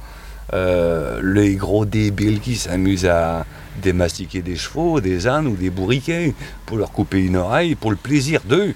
euh, 0.52 1.20
les 1.22 1.54
gros 1.56 1.84
débiles 1.84 2.40
qui 2.40 2.56
s'amusent 2.56 3.06
à 3.06 3.46
démastiquer 3.82 4.42
des 4.42 4.56
chevaux, 4.56 5.00
des 5.00 5.26
ânes 5.26 5.46
ou 5.46 5.56
des 5.56 5.70
bourriquets 5.70 6.34
pour 6.66 6.76
leur 6.76 6.92
couper 6.92 7.24
une 7.24 7.36
oreille 7.36 7.74
pour 7.74 7.90
le 7.90 7.96
plaisir 7.96 8.42
d'eux. 8.44 8.74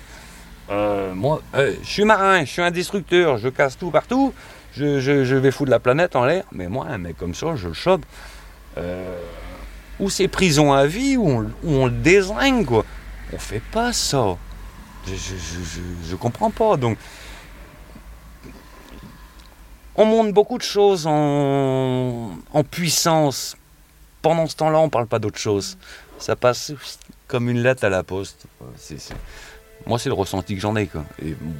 Euh, 0.71 1.15
moi, 1.15 1.43
euh, 1.55 1.75
je 1.83 1.89
suis 1.89 2.05
marin, 2.05 2.45
je 2.45 2.51
suis 2.51 2.63
un 2.63 2.71
destructeur, 2.71 3.39
je 3.39 3.49
casse 3.49 3.77
tout 3.79 3.91
partout, 3.91 4.33
je, 4.77 5.37
vais 5.37 5.51
foutre 5.51 5.71
la 5.71 5.79
planète 5.79 6.17
en 6.17 6.25
l'air, 6.25 6.45
mais 6.53 6.69
moi, 6.69 6.87
un 6.89 6.99
mec 6.99 7.17
comme 7.17 7.35
ça, 7.35 7.57
je 7.57 7.69
le 7.69 7.75
chope. 7.75 8.05
ou 10.01 10.11
c'est 10.11 10.29
prison 10.29 10.73
à 10.73 10.87
vie, 10.87 11.17
ou 11.17 11.29
on, 11.29 11.51
on 11.65 11.87
le 11.87 11.93
désingue, 11.93 12.65
quoi. 12.65 12.85
On 13.33 13.39
fait 13.39 13.63
pas 13.73 13.93
ça. 13.93 14.37
Je, 15.07 16.13
ne 16.13 16.17
comprends 16.17 16.51
pas. 16.51 16.77
Donc, 16.77 16.99
on 19.97 20.05
monte 20.05 20.33
beaucoup 20.33 20.59
de 20.59 20.63
choses 20.63 21.07
en, 21.07 22.31
puissance. 22.71 23.57
Pendant 24.23 24.47
ce 24.47 24.57
temps-là, 24.57 24.79
on 24.79 24.89
parle 24.89 25.07
pas 25.07 25.19
d'autre 25.19 25.39
chose. 25.39 25.79
Ça 26.19 26.37
passe 26.37 26.73
comme 27.27 27.49
une 27.49 27.63
lettre 27.63 27.85
à 27.85 27.89
la 27.89 28.03
poste. 28.03 28.47
Moi, 29.87 29.99
c'est 29.99 30.09
le 30.09 30.15
ressenti 30.15 30.55
que 30.55 30.61
j'en 30.61 30.77
ai. 30.77 30.89
Et 31.23 31.35
bon. 31.41 31.53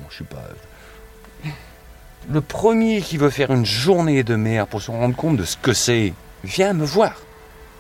Le 2.29 2.41
premier 2.41 3.01
qui 3.01 3.19
veut 3.19 3.31
faire 3.31 3.53
une 3.53 3.67
journée 3.67 4.25
de 4.25 4.35
mer 4.35 4.67
pour 4.67 4.83
se 4.83 4.91
rendre 4.91 5.15
compte 5.15 5.37
de 5.37 5.45
ce 5.45 5.57
que 5.57 5.73
c'est, 5.73 6.13
viens 6.43 6.73
me 6.73 6.85
voir. 6.85 7.15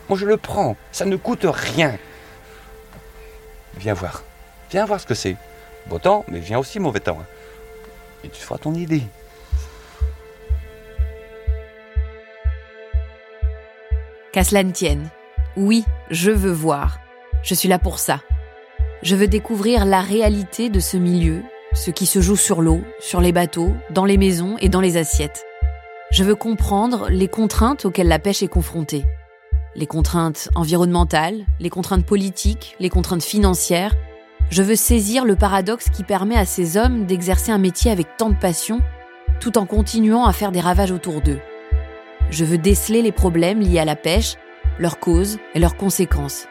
Moi, 0.09 0.17
je 0.17 0.25
le 0.25 0.37
prends. 0.37 0.77
Ça 0.93 1.05
ne 1.05 1.17
coûte 1.17 1.47
rien. 1.49 1.99
Viens 3.79 3.95
voir. 3.95 4.23
Viens 4.71 4.87
voir 4.87 5.01
ce 5.01 5.07
que 5.07 5.15
c'est. 5.15 5.37
Beau 5.89 5.99
temps, 5.99 6.25
mais 6.29 6.39
viens 6.39 6.59
aussi 6.59 6.79
mauvais 6.79 7.01
temps. 7.01 7.19
hein. 7.21 7.27
Et 8.25 8.29
tu 8.29 8.41
feras 8.41 8.59
ton 8.59 8.75
idée. 8.75 9.03
Qu'à 14.37 14.45
cela 14.45 14.63
ne 14.65 14.71
tienne. 14.71 15.09
Oui, 15.57 15.83
je 16.11 16.31
veux 16.31 16.53
voir. 16.53 16.99
Je 17.43 17.55
suis 17.55 17.71
là 17.71 17.79
pour 17.79 17.99
ça. 17.99 18.21
Je 19.03 19.17
veux 19.17 19.29
découvrir 19.29 19.87
la 19.87 20.03
réalité 20.03 20.69
de 20.69 20.79
ce 20.79 20.99
milieu, 20.99 21.41
ce 21.73 21.91
qui 21.91 22.05
se 22.05 22.21
joue 22.21 22.37
sur 22.37 22.61
l'eau, 22.61 22.83
sur 23.01 23.23
les 23.23 23.33
bateaux, 23.33 23.73
dans 23.89 24.05
les 24.05 24.19
maisons 24.19 24.57
et 24.61 24.69
dans 24.69 24.83
les 24.83 24.99
assiettes. 24.99 25.43
Je 26.11 26.23
veux 26.23 26.35
comprendre 26.35 27.09
les 27.09 27.29
contraintes 27.29 27.87
auxquelles 27.87 28.09
la 28.09 28.19
pêche 28.19 28.43
est 28.43 28.49
confrontée. 28.49 29.07
Les 29.75 29.87
contraintes 29.87 30.51
environnementales, 30.55 31.47
les 31.59 31.71
contraintes 31.71 32.05
politiques, 32.05 32.77
les 32.79 32.91
contraintes 32.91 33.25
financières. 33.25 33.97
Je 34.51 34.63
veux 34.63 34.77
saisir 34.77 35.25
le 35.25 35.37
paradoxe 35.37 35.89
qui 35.89 36.05
permet 36.05 36.37
à 36.37 36.45
ces 36.45 36.77
hommes 36.77 37.07
d'exercer 37.07 37.53
un 37.53 37.59
métier 37.59 37.91
avec 37.91 38.19
tant 38.19 38.29
de 38.29 38.39
passion, 38.39 38.83
tout 39.41 39.57
en 39.57 39.65
continuant 39.65 40.27
à 40.27 40.35
faire 40.35 40.53
des 40.53 40.61
ravages 40.61 40.93
autour 40.93 41.23
d'eux. 41.23 41.41
Je 42.31 42.45
veux 42.45 42.59
déceler 42.59 43.03
les 43.03 43.13
problèmes 43.13 43.61
liés 43.61 43.79
à 43.79 43.85
la 43.85 43.97
pêche, 43.97 44.35
leurs 44.79 44.99
causes 44.99 45.39
et 45.55 45.61
leurs 45.61 45.77
conséquences. 45.77 46.47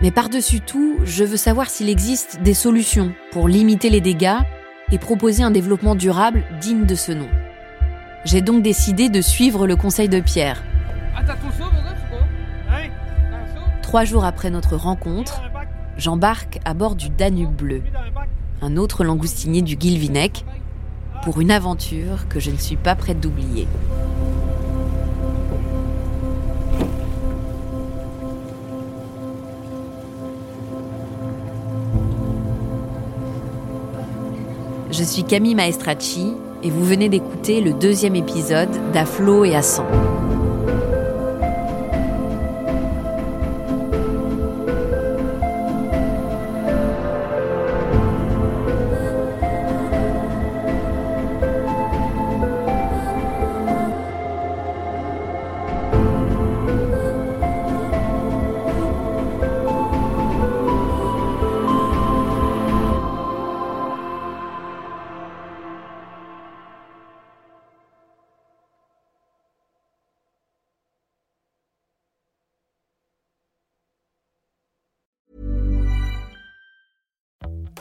Mais 0.00 0.12
par-dessus 0.12 0.60
tout, 0.60 0.96
je 1.02 1.24
veux 1.24 1.36
savoir 1.36 1.68
s'il 1.68 1.88
existe 1.88 2.40
des 2.42 2.54
solutions 2.54 3.12
pour 3.32 3.48
limiter 3.48 3.90
les 3.90 4.00
dégâts 4.00 4.38
et 4.92 4.98
proposer 4.98 5.42
un 5.42 5.50
développement 5.50 5.96
durable 5.96 6.44
digne 6.60 6.86
de 6.86 6.94
ce 6.94 7.12
nom. 7.12 7.28
J'ai 8.24 8.42
donc 8.42 8.62
décidé 8.62 9.08
de 9.08 9.20
suivre 9.20 9.66
le 9.66 9.74
conseil 9.74 10.08
de 10.08 10.20
Pierre. 10.20 10.62
Trois 13.82 14.04
jours 14.04 14.24
après 14.24 14.50
notre 14.50 14.76
rencontre, 14.76 15.42
j'embarque 15.96 16.60
à 16.64 16.74
bord 16.74 16.94
du 16.94 17.08
Danube 17.08 17.54
bleu, 17.54 17.82
un 18.62 18.76
autre 18.76 19.02
langoustinier 19.02 19.62
du 19.62 19.76
Guilvinec, 19.76 20.44
pour 21.24 21.40
une 21.40 21.50
aventure 21.50 22.28
que 22.28 22.38
je 22.38 22.50
ne 22.50 22.56
suis 22.56 22.76
pas 22.76 22.94
prête 22.94 23.18
d'oublier. 23.18 23.66
Je 34.98 35.04
suis 35.04 35.22
Camille 35.22 35.54
Maestracci 35.54 36.32
et 36.64 36.70
vous 36.70 36.84
venez 36.84 37.08
d'écouter 37.08 37.60
le 37.60 37.72
deuxième 37.72 38.16
épisode 38.16 38.68
d'À 38.92 39.06
flot 39.06 39.44
et 39.44 39.54
à 39.54 39.62
sang. 39.62 39.86